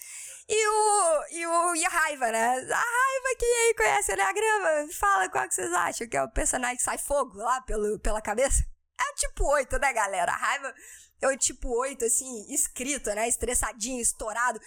E 0.49 0.69
o, 0.69 1.25
e 1.31 1.47
o. 1.47 1.75
E 1.77 1.85
a 1.85 1.89
raiva, 1.89 2.31
né? 2.33 2.47
A 2.49 2.55
raiva, 2.55 3.39
quem 3.39 3.49
aí 3.49 3.75
conhece 3.75 4.11
o 4.11 4.15
Enneagrama? 4.15 4.93
Fala 4.93 5.29
qual 5.29 5.49
que 5.49 5.55
vocês 5.55 5.73
acham 5.73 6.09
que 6.09 6.17
é 6.17 6.23
o 6.23 6.31
personagem 6.31 6.77
que 6.77 6.83
sai 6.83 6.99
fogo 6.99 7.37
lá 7.37 7.61
pelo, 7.61 7.99
pela 8.01 8.21
cabeça? 8.21 8.65
É 9.01 9.15
tipo 9.15 9.45
8, 9.45 9.79
né, 9.79 9.93
galera? 9.93 10.33
A 10.33 10.37
raiva 10.37 10.75
é 11.21 11.29
o 11.29 11.37
tipo 11.37 11.69
8, 11.69 12.05
assim, 12.05 12.53
escrito, 12.53 13.11
né? 13.11 13.29
Estressadinho, 13.29 14.01
estourado. 14.01 14.61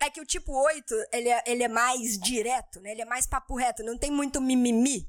É 0.00 0.08
que 0.08 0.20
o 0.20 0.24
tipo 0.24 0.52
8, 0.52 0.94
ele 1.12 1.28
é, 1.28 1.42
ele 1.46 1.62
é 1.62 1.68
mais 1.68 2.18
direto, 2.18 2.80
né? 2.80 2.92
Ele 2.92 3.02
é 3.02 3.04
mais 3.04 3.26
papo 3.26 3.56
reto, 3.56 3.82
não 3.82 3.98
tem 3.98 4.10
muito 4.10 4.40
mimimi. 4.40 5.06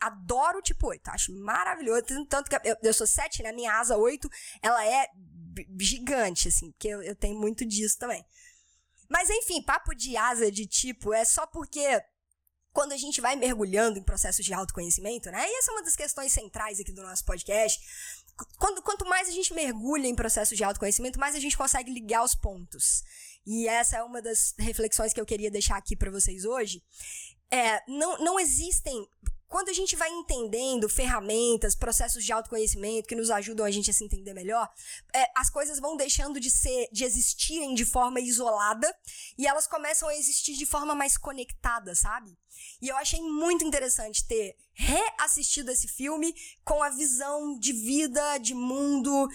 Adoro 0.00 0.58
o 0.58 0.62
tipo 0.62 0.88
8, 0.88 1.08
acho 1.08 1.32
maravilhoso. 1.32 2.02
Tanto 2.28 2.50
que 2.50 2.56
eu, 2.68 2.76
eu 2.82 2.92
sou 2.92 3.06
7, 3.06 3.42
né? 3.42 3.52
Minha 3.52 3.78
asa 3.78 3.96
8, 3.96 4.28
ela 4.60 4.84
é 4.84 5.08
gigante, 5.78 6.48
assim, 6.48 6.70
porque 6.72 6.88
eu, 6.88 7.02
eu 7.02 7.14
tenho 7.14 7.38
muito 7.38 7.64
disso 7.64 7.98
também. 7.98 8.24
Mas 9.08 9.28
enfim, 9.28 9.62
papo 9.62 9.94
de 9.94 10.16
asa 10.16 10.50
de 10.50 10.66
tipo 10.66 11.12
é 11.12 11.24
só 11.24 11.46
porque 11.46 12.02
quando 12.72 12.92
a 12.92 12.96
gente 12.96 13.20
vai 13.20 13.36
mergulhando 13.36 13.98
em 13.98 14.02
processos 14.02 14.44
de 14.44 14.54
autoconhecimento, 14.54 15.30
né? 15.30 15.46
E 15.46 15.58
essa 15.58 15.70
é 15.70 15.74
uma 15.74 15.82
das 15.82 15.94
questões 15.94 16.32
centrais 16.32 16.80
aqui 16.80 16.92
do 16.92 17.02
nosso 17.02 17.24
podcast. 17.24 17.78
Quando, 18.58 18.82
quanto 18.82 19.04
mais 19.04 19.28
a 19.28 19.32
gente 19.32 19.52
mergulha 19.52 20.06
em 20.06 20.14
processos 20.14 20.56
de 20.56 20.64
autoconhecimento, 20.64 21.20
mais 21.20 21.34
a 21.34 21.40
gente 21.40 21.56
consegue 21.56 21.92
ligar 21.92 22.24
os 22.24 22.34
pontos. 22.34 23.02
E 23.46 23.68
essa 23.68 23.98
é 23.98 24.02
uma 24.02 24.22
das 24.22 24.54
reflexões 24.58 25.12
que 25.12 25.20
eu 25.20 25.26
queria 25.26 25.50
deixar 25.50 25.76
aqui 25.76 25.94
para 25.94 26.10
vocês 26.10 26.44
hoje. 26.44 26.82
É, 27.50 27.82
não, 27.86 28.18
não 28.18 28.40
existem 28.40 29.06
quando 29.52 29.68
a 29.68 29.74
gente 29.74 29.94
vai 29.96 30.08
entendendo 30.08 30.88
ferramentas, 30.88 31.74
processos 31.74 32.24
de 32.24 32.32
autoconhecimento 32.32 33.06
que 33.06 33.14
nos 33.14 33.30
ajudam 33.30 33.66
a 33.66 33.70
gente 33.70 33.90
a 33.90 33.92
se 33.92 34.02
entender 34.02 34.32
melhor, 34.32 34.66
é, 35.14 35.30
as 35.36 35.50
coisas 35.50 35.78
vão 35.78 35.94
deixando 35.94 36.40
de 36.40 36.50
ser, 36.50 36.88
de 36.90 37.04
existirem 37.04 37.74
de 37.74 37.84
forma 37.84 38.18
isolada 38.18 38.90
e 39.36 39.46
elas 39.46 39.66
começam 39.66 40.08
a 40.08 40.16
existir 40.16 40.54
de 40.54 40.64
forma 40.64 40.94
mais 40.94 41.18
conectada, 41.18 41.94
sabe? 41.94 42.34
E 42.80 42.88
eu 42.88 42.96
achei 42.96 43.20
muito 43.20 43.62
interessante 43.62 44.26
ter 44.26 44.56
reassistido 44.72 45.70
esse 45.70 45.86
filme 45.86 46.34
com 46.64 46.82
a 46.82 46.88
visão 46.88 47.58
de 47.58 47.74
vida, 47.74 48.38
de 48.38 48.54
mundo, 48.54 49.28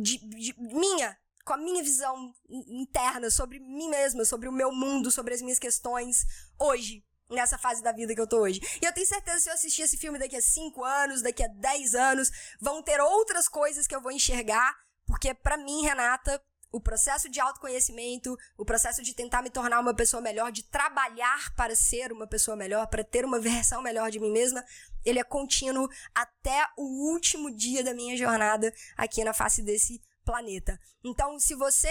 de, 0.00 0.16
de 0.16 0.54
minha, 0.58 1.14
com 1.44 1.52
a 1.52 1.58
minha 1.58 1.82
visão 1.82 2.34
interna 2.48 3.30
sobre 3.30 3.58
mim 3.58 3.90
mesma, 3.90 4.24
sobre 4.24 4.48
o 4.48 4.52
meu 4.52 4.72
mundo, 4.72 5.10
sobre 5.10 5.34
as 5.34 5.42
minhas 5.42 5.58
questões 5.58 6.24
hoje 6.58 7.04
nessa 7.28 7.58
fase 7.58 7.82
da 7.82 7.92
vida 7.92 8.14
que 8.14 8.20
eu 8.20 8.26
tô 8.26 8.40
hoje. 8.40 8.60
E 8.80 8.84
eu 8.84 8.92
tenho 8.92 9.06
certeza 9.06 9.36
que 9.36 9.42
se 9.42 9.48
eu 9.48 9.54
assistir 9.54 9.82
esse 9.82 9.96
filme 9.96 10.18
daqui 10.18 10.36
a 10.36 10.42
5 10.42 10.84
anos, 10.84 11.22
daqui 11.22 11.42
a 11.42 11.48
10 11.48 11.94
anos, 11.94 12.30
vão 12.60 12.82
ter 12.82 13.00
outras 13.00 13.48
coisas 13.48 13.86
que 13.86 13.94
eu 13.94 14.00
vou 14.00 14.12
enxergar, 14.12 14.74
porque 15.06 15.34
para 15.34 15.56
mim, 15.56 15.82
Renata, 15.82 16.42
o 16.70 16.80
processo 16.80 17.28
de 17.28 17.40
autoconhecimento, 17.40 18.36
o 18.56 18.64
processo 18.64 19.02
de 19.02 19.14
tentar 19.14 19.42
me 19.42 19.50
tornar 19.50 19.80
uma 19.80 19.94
pessoa 19.94 20.20
melhor, 20.20 20.52
de 20.52 20.62
trabalhar 20.62 21.54
para 21.56 21.74
ser 21.74 22.12
uma 22.12 22.26
pessoa 22.26 22.56
melhor, 22.56 22.86
para 22.86 23.02
ter 23.02 23.24
uma 23.24 23.40
versão 23.40 23.82
melhor 23.82 24.10
de 24.10 24.20
mim 24.20 24.30
mesma, 24.30 24.64
ele 25.04 25.18
é 25.18 25.24
contínuo 25.24 25.88
até 26.14 26.66
o 26.76 27.10
último 27.10 27.50
dia 27.50 27.82
da 27.82 27.94
minha 27.94 28.16
jornada 28.16 28.72
aqui 28.96 29.24
na 29.24 29.32
face 29.32 29.62
desse 29.62 30.02
planeta. 30.24 30.78
Então, 31.02 31.38
se 31.38 31.54
você 31.54 31.88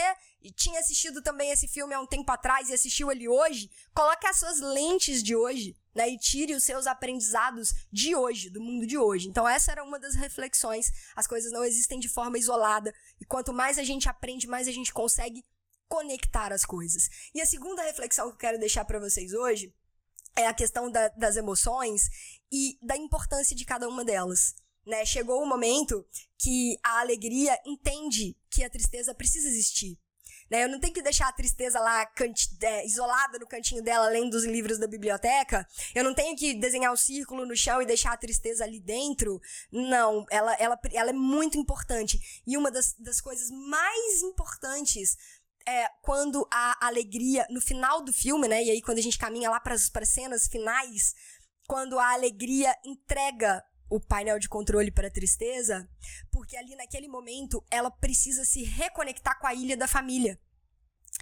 tinha 0.51 0.79
assistido 0.79 1.21
também 1.21 1.51
esse 1.51 1.67
filme 1.67 1.93
há 1.93 1.99
um 1.99 2.05
tempo 2.05 2.31
atrás 2.31 2.69
e 2.69 2.73
assistiu 2.73 3.12
ele 3.12 3.27
hoje, 3.27 3.69
coloque 3.93 4.27
as 4.27 4.38
suas 4.38 4.60
lentes 4.60 5.23
de 5.23 5.36
hoje, 5.36 5.75
né, 5.95 6.10
e 6.10 6.17
tire 6.17 6.53
os 6.53 6.63
seus 6.63 6.86
aprendizados 6.86 7.73
de 7.91 8.15
hoje, 8.15 8.49
do 8.49 8.62
mundo 8.62 8.86
de 8.86 8.97
hoje. 8.97 9.27
Então, 9.27 9.47
essa 9.47 9.71
era 9.71 9.83
uma 9.83 9.99
das 9.99 10.15
reflexões. 10.15 10.91
As 11.15 11.25
coisas 11.25 11.51
não 11.51 11.63
existem 11.63 11.99
de 11.99 12.07
forma 12.07 12.38
isolada, 12.38 12.93
e 13.19 13.25
quanto 13.25 13.51
mais 13.51 13.79
a 13.79 13.83
gente 13.83 14.07
aprende, 14.07 14.47
mais 14.47 14.67
a 14.67 14.71
gente 14.71 14.93
consegue 14.93 15.43
conectar 15.88 16.53
as 16.53 16.65
coisas. 16.65 17.10
E 17.33 17.41
a 17.41 17.45
segunda 17.45 17.81
reflexão 17.81 18.27
que 18.27 18.33
eu 18.33 18.38
quero 18.38 18.60
deixar 18.60 18.86
para 18.86 18.99
vocês 18.99 19.33
hoje 19.33 19.73
é 20.36 20.45
a 20.45 20.53
questão 20.53 20.91
da, 20.91 21.07
das 21.10 21.36
emoções 21.36 22.10
e 22.51 22.77
da 22.81 22.95
importância 22.95 23.55
de 23.55 23.65
cada 23.65 23.88
uma 23.89 24.05
delas. 24.05 24.55
Né? 24.86 25.03
Chegou 25.05 25.41
o 25.41 25.47
momento 25.47 26.05
que 26.38 26.77
a 26.83 26.99
alegria 26.99 27.60
entende 27.65 28.38
que 28.49 28.63
a 28.63 28.69
tristeza 28.69 29.13
precisa 29.13 29.47
existir. 29.47 29.97
Né? 30.49 30.63
Eu 30.63 30.69
não 30.69 30.79
tenho 30.79 30.93
que 30.93 31.01
deixar 31.01 31.27
a 31.27 31.33
tristeza 31.33 31.79
lá 31.79 32.07
é, 32.62 32.86
isolada 32.86 33.38
no 33.39 33.47
cantinho 33.47 33.83
dela, 33.83 34.10
lendo 34.10 34.33
os 34.33 34.45
livros 34.45 34.77
da 34.77 34.88
biblioteca. 34.88 35.67
Eu 35.93 36.03
não 36.03 36.13
tenho 36.13 36.36
que 36.36 36.53
desenhar 36.53 36.91
um 36.91 36.97
círculo 36.97 37.45
no 37.45 37.55
chão 37.55 37.81
e 37.81 37.86
deixar 37.86 38.13
a 38.13 38.17
tristeza 38.17 38.63
ali 38.63 38.79
dentro. 38.79 39.41
Não, 39.71 40.25
ela, 40.29 40.53
ela, 40.55 40.79
ela 40.93 41.10
é 41.10 41.13
muito 41.13 41.57
importante. 41.57 42.41
E 42.45 42.57
uma 42.57 42.71
das, 42.71 42.93
das 42.93 43.19
coisas 43.19 43.49
mais 43.51 44.21
importantes 44.21 45.17
é 45.67 45.88
quando 46.01 46.47
a 46.51 46.88
alegria, 46.88 47.45
no 47.49 47.60
final 47.60 48.01
do 48.01 48.13
filme, 48.13 48.47
né? 48.47 48.63
E 48.63 48.71
aí 48.71 48.81
quando 48.81 48.99
a 48.99 49.01
gente 49.01 49.17
caminha 49.17 49.49
lá 49.49 49.60
para 49.60 49.73
as 49.73 49.91
cenas 50.05 50.47
finais, 50.47 51.13
quando 51.67 51.99
a 51.99 52.13
alegria 52.13 52.73
entrega 52.86 53.62
o 53.89 54.00
painel 54.00 54.39
de 54.39 54.50
controle 54.50 54.91
para 54.91 55.10
tristeza, 55.10 55.89
porque 56.32 56.58
ali 56.58 56.76
naquele 56.76 57.08
momento 57.08 57.63
ela 57.69 57.89
precisa 57.89 58.43
se 58.45 58.63
reconectar 58.63 59.39
com 59.39 59.47
a 59.47 59.54
ilha 59.54 59.78
da 59.78 59.88
família. 59.88 60.39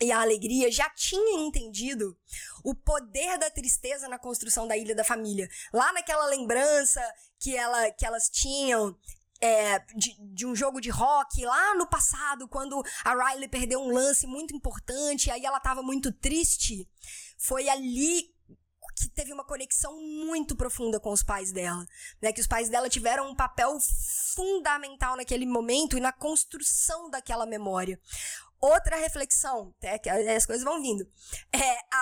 E 0.01 0.11
a 0.11 0.19
alegria 0.19 0.69
já 0.69 0.89
tinha 0.89 1.39
entendido 1.39 2.17
o 2.63 2.75
poder 2.75 3.37
da 3.37 3.49
tristeza 3.49 4.09
na 4.09 4.19
construção 4.19 4.67
da 4.67 4.75
ilha 4.75 4.93
da 4.93 5.05
família. 5.05 5.47
Lá 5.71 5.93
naquela 5.93 6.25
lembrança 6.25 7.01
que, 7.39 7.55
ela, 7.55 7.89
que 7.91 8.05
elas 8.05 8.29
tinham 8.29 8.97
é, 9.39 9.79
de, 9.95 10.17
de, 10.33 10.45
um 10.45 10.53
jogo 10.53 10.81
de 10.81 10.89
rock 10.89 11.45
lá 11.45 11.75
no 11.75 11.87
passado, 11.87 12.47
quando 12.47 12.83
a 13.05 13.29
Riley 13.29 13.47
perdeu 13.47 13.79
um 13.79 13.91
lance 13.91 14.27
muito 14.27 14.53
importante, 14.53 15.31
aí 15.31 15.45
ela 15.45 15.57
estava 15.57 15.81
muito 15.81 16.11
triste. 16.11 16.89
Foi 17.37 17.69
ali 17.69 18.34
que 18.95 19.09
teve 19.09 19.33
uma 19.33 19.43
conexão 19.43 19.99
muito 20.01 20.55
profunda 20.55 20.99
com 20.99 21.11
os 21.11 21.21
pais 21.21 21.51
dela, 21.51 21.85
né? 22.21 22.31
Que 22.31 22.39
os 22.39 22.47
pais 22.47 22.69
dela 22.69 22.89
tiveram 22.89 23.29
um 23.29 23.35
papel 23.35 23.77
fundamental 24.33 25.17
naquele 25.17 25.45
momento 25.45 25.97
e 25.97 25.99
na 25.99 26.13
construção 26.13 27.09
daquela 27.09 27.45
memória. 27.45 27.99
Outra 28.61 28.95
reflexão, 28.95 29.75
é, 29.81 29.99
que 29.99 30.09
as 30.09 30.45
coisas 30.45 30.63
vão 30.63 30.81
vindo. 30.81 31.05
É, 31.51 31.71
a, 31.91 31.97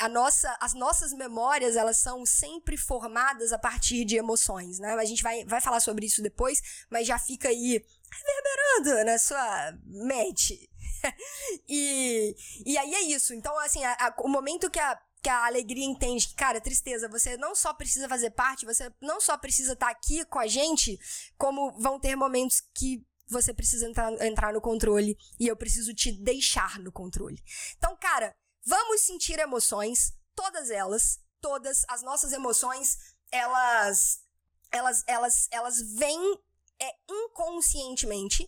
a, 0.00 0.04
a, 0.04 0.08
nossa, 0.08 0.54
as 0.60 0.74
nossas 0.74 1.12
memórias, 1.12 1.76
elas 1.76 1.96
são 1.96 2.26
sempre 2.26 2.76
formadas 2.76 3.52
a 3.52 3.58
partir 3.58 4.04
de 4.04 4.16
emoções, 4.16 4.78
né? 4.78 4.92
A 4.94 5.04
gente 5.04 5.22
vai, 5.22 5.44
vai 5.46 5.60
falar 5.62 5.80
sobre 5.80 6.04
isso 6.04 6.22
depois, 6.22 6.86
mas 6.90 7.06
já 7.06 7.18
fica 7.18 7.48
aí 7.48 7.84
reverberando 8.12 9.04
na 9.10 9.18
sua 9.18 9.72
mente. 9.86 10.70
e, 11.68 12.36
e 12.64 12.78
aí 12.78 12.94
é 12.94 13.00
isso. 13.02 13.32
Então, 13.32 13.58
assim, 13.58 13.82
a, 13.82 14.14
o 14.18 14.28
momento 14.28 14.70
que 14.70 14.78
a 14.78 15.00
que 15.24 15.30
a 15.30 15.46
alegria 15.46 15.86
entende 15.86 16.28
que, 16.28 16.34
cara, 16.34 16.60
tristeza, 16.60 17.08
você 17.08 17.34
não 17.38 17.54
só 17.54 17.72
precisa 17.72 18.06
fazer 18.06 18.30
parte, 18.32 18.66
você 18.66 18.92
não 19.00 19.22
só 19.22 19.38
precisa 19.38 19.72
estar 19.72 19.86
tá 19.86 19.92
aqui 19.92 20.22
com 20.26 20.38
a 20.38 20.46
gente, 20.46 21.00
como 21.38 21.72
vão 21.80 21.98
ter 21.98 22.14
momentos 22.14 22.60
que 22.74 23.02
você 23.26 23.54
precisa 23.54 23.88
entrar, 23.88 24.12
entrar 24.22 24.52
no 24.52 24.60
controle 24.60 25.16
e 25.40 25.48
eu 25.48 25.56
preciso 25.56 25.94
te 25.94 26.12
deixar 26.12 26.78
no 26.78 26.92
controle. 26.92 27.42
Então, 27.78 27.96
cara, 27.96 28.36
vamos 28.66 29.00
sentir 29.00 29.38
emoções, 29.38 30.12
todas 30.34 30.68
elas, 30.68 31.18
todas 31.40 31.86
as 31.88 32.02
nossas 32.02 32.34
emoções, 32.34 32.98
elas 33.32 34.20
elas 34.70 35.04
elas 35.06 35.48
elas 35.50 35.80
vêm 35.94 36.38
é, 36.78 36.94
inconscientemente 37.08 38.46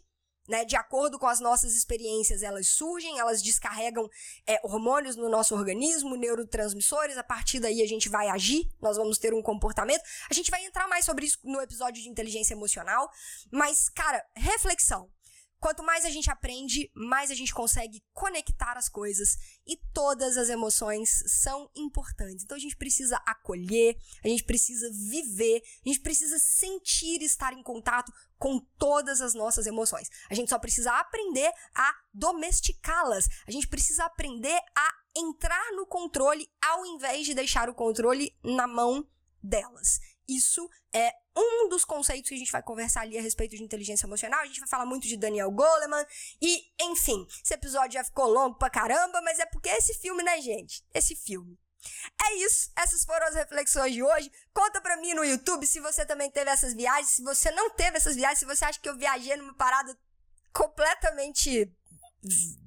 né? 0.49 0.65
De 0.65 0.77
acordo 0.77 1.19
com 1.19 1.27
as 1.27 1.41
nossas 1.41 1.75
experiências, 1.75 2.43
elas 2.43 2.69
surgem, 2.69 3.19
elas 3.19 3.43
descarregam 3.43 4.09
é, 4.47 4.61
hormônios 4.63 5.17
no 5.17 5.29
nosso 5.29 5.55
organismo, 5.55 6.17
neurotransmissores. 6.17 7.17
A 7.17 7.25
partir 7.25 7.61
daí 7.61 7.83
a 7.83 7.89
gente 7.89 8.09
vai 8.09 8.29
agir, 8.29 8.69
nós 8.81 8.97
vamos 8.97 9.19
ter 9.19 9.35
um 9.35 9.43
comportamento. 9.43 10.03
A 10.31 10.35
gente 10.35 10.51
vai 10.51 10.65
entrar 10.65 10.89
mais 10.89 11.05
sobre 11.05 11.27
isso 11.27 11.39
no 11.45 11.61
episódio 11.61 12.03
de 12.03 12.09
inteligência 12.09 12.55
emocional. 12.55 13.11
Mas, 13.51 13.89
cara, 13.89 14.25
reflexão. 14.35 15.11
Quanto 15.59 15.83
mais 15.83 16.05
a 16.05 16.11
gente 16.11 16.31
aprende, 16.31 16.90
mais 16.95 17.31
a 17.31 17.35
gente 17.35 17.55
consegue 17.55 18.03
conectar 18.12 18.77
as 18.77 18.88
coisas 18.88 19.37
e 19.66 19.77
todas 19.92 20.37
as 20.37 20.49
emoções 20.49 21.23
são 21.27 21.71
importantes. 21.75 22.45
Então 22.45 22.57
a 22.57 22.61
gente 22.61 22.77
precisa 22.77 23.16
acolher, 23.27 23.97
a 24.23 24.29
gente 24.29 24.45
precisa 24.45 24.90
viver, 24.92 25.62
a 25.85 25.88
gente 25.88 26.01
precisa 26.01 26.38
sentir 26.38 27.23
estar 27.23 27.53
em 27.53 27.62
contato 27.62 28.12
com 28.38 28.61
todas 28.79 29.21
as 29.21 29.35
nossas 29.35 29.66
emoções. 29.66 30.11
A 30.29 30.35
gente 30.35 30.51
só 30.51 30.59
precisa 30.59 30.92
aprender 30.92 31.51
a 31.75 31.95
domesticá-las. 32.12 33.27
A 33.47 33.51
gente 33.51 33.66
precisa 33.66 34.05
aprender 34.05 34.61
a 34.77 34.95
entrar 35.16 35.73
no 35.73 35.87
controle 35.87 36.47
ao 36.62 36.85
invés 36.85 37.25
de 37.25 37.33
deixar 37.33 37.71
o 37.71 37.75
controle 37.75 38.37
na 38.45 38.66
mão 38.66 39.09
delas. 39.42 40.01
Isso 40.29 40.69
é 40.93 41.12
um 41.37 41.69
dos 41.69 41.85
conceitos 41.85 42.29
que 42.29 42.35
a 42.35 42.39
gente 42.39 42.51
vai 42.51 42.62
conversar 42.62 43.03
ali 43.03 43.19
a 43.19 43.23
respeito 43.23 43.57
de 43.57 43.62
inteligência 43.62 44.07
emocional. 44.07 44.41
A 44.41 44.47
gente 44.47 44.61
vai 44.61 44.69
falar 44.69 44.87
muito 44.87 45.07
de 45.07 45.17
Daniel 45.17 45.51
Goleman. 45.51 46.05
E, 46.41 46.65
enfim, 46.81 47.27
esse 47.45 47.55
episódio 47.55 47.93
já 47.93 48.05
ficou 48.05 48.27
longo 48.27 48.57
pra 48.57 48.71
caramba, 48.71 49.21
mas 49.23 49.39
é 49.39 49.47
porque 49.47 49.69
esse 49.69 49.95
filme, 49.95 50.23
né, 50.23 50.41
gente? 50.41 50.85
Esse 50.95 51.15
filme. 51.15 51.59
É 52.29 52.35
isso, 52.37 52.71
essas 52.77 53.05
foram 53.05 53.27
as 53.27 53.35
reflexões 53.35 53.93
de 53.93 54.03
hoje. 54.03 54.31
Conta 54.53 54.81
pra 54.81 54.97
mim 54.97 55.15
no 55.15 55.25
YouTube 55.25 55.67
se 55.67 55.81
você 55.81 56.05
também 56.05 56.31
teve 56.31 56.51
essas 56.51 56.75
viagens, 56.75 57.11
se 57.11 57.23
você 57.23 57.51
não 57.53 57.71
teve 57.71 57.97
essas 57.97 58.17
viagens, 58.17 58.41
se 58.41 58.45
você 58.45 58.65
acha 58.65 58.81
que 58.81 58.89
eu 58.89 58.97
viajei 58.97 59.37
numa 59.37 59.55
parada 59.55 59.97
completamente 60.53 61.71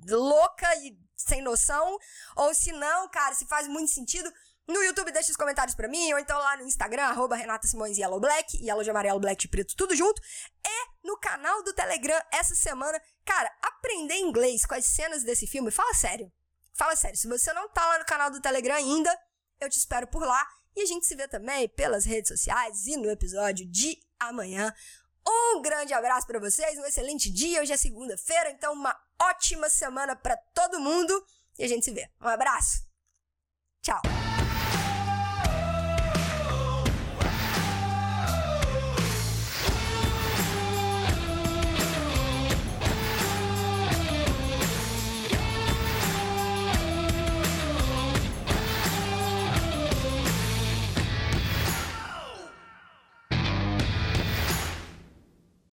louca 0.08 0.74
e 0.78 0.98
sem 1.18 1.42
noção, 1.42 1.98
ou 2.36 2.54
se 2.54 2.72
não, 2.72 3.10
cara, 3.10 3.36
se 3.36 3.46
faz 3.46 3.68
muito 3.68 3.92
sentido, 3.92 4.32
no 4.70 4.84
YouTube, 4.84 5.12
deixa 5.12 5.32
os 5.32 5.38
comentários 5.38 5.76
para 5.76 5.88
mim, 5.88 6.14
ou 6.14 6.20
então 6.20 6.38
lá 6.38 6.58
no 6.58 6.64
Instagram, 6.64 7.04
arroba 7.04 7.36
Renata 7.36 7.68
Simões 7.68 7.98
Yellow 7.98 8.20
Black, 8.20 8.58
Yellow 8.64 8.84
de 8.84 8.90
amarelo, 8.90 9.20
Black 9.20 9.42
de 9.42 9.48
preto, 9.48 9.76
tudo 9.76 9.96
junto. 9.96 10.22
E 10.66 11.08
no 11.08 11.18
canal 11.18 11.64
do 11.64 11.74
Telegram, 11.74 12.22
essa 12.32 12.54
semana, 12.54 13.02
cara, 13.26 13.52
aprender 13.62 14.18
inglês 14.18 14.66
com 14.66 14.76
as 14.76 14.86
cenas 14.86 15.24
desse 15.24 15.48
filme, 15.48 15.72
fala 15.72 15.94
sério. 15.94 16.32
Fala 16.74 16.96
sério, 16.96 17.18
se 17.18 17.28
você 17.28 17.52
não 17.52 17.68
tá 17.70 17.86
lá 17.86 18.00
no 18.00 18.06
canal 18.06 18.30
do 18.30 18.40
Telegram 18.40 18.76
ainda, 18.76 19.14
eu 19.60 19.70
te 19.70 19.78
espero 19.78 20.08
por 20.08 20.22
lá. 20.22 20.48
E 20.76 20.82
a 20.82 20.86
gente 20.86 21.06
se 21.06 21.16
vê 21.16 21.28
também 21.28 21.68
pelas 21.70 22.06
redes 22.06 22.30
sociais 22.30 22.86
e 22.86 22.96
no 22.96 23.10
episódio 23.10 23.66
de 23.66 24.00
amanhã. 24.20 24.74
Um 25.28 25.62
grande 25.62 25.94
abraço 25.94 26.26
para 26.26 26.40
vocês, 26.40 26.78
um 26.78 26.86
excelente 26.86 27.30
dia. 27.32 27.62
Hoje 27.62 27.74
é 27.74 27.78
segunda-feira, 27.78 28.52
então 28.52 28.74
uma 28.74 28.96
ótima 29.22 29.70
semana 29.70 30.16
para 30.16 30.38
todo 30.54 30.80
mundo. 30.80 31.26
E 31.58 31.64
a 31.64 31.68
gente 31.68 31.84
se 31.84 31.92
vê. 31.92 32.10
Um 32.22 32.28
abraço. 32.28 32.88
Tchau. 33.82 34.29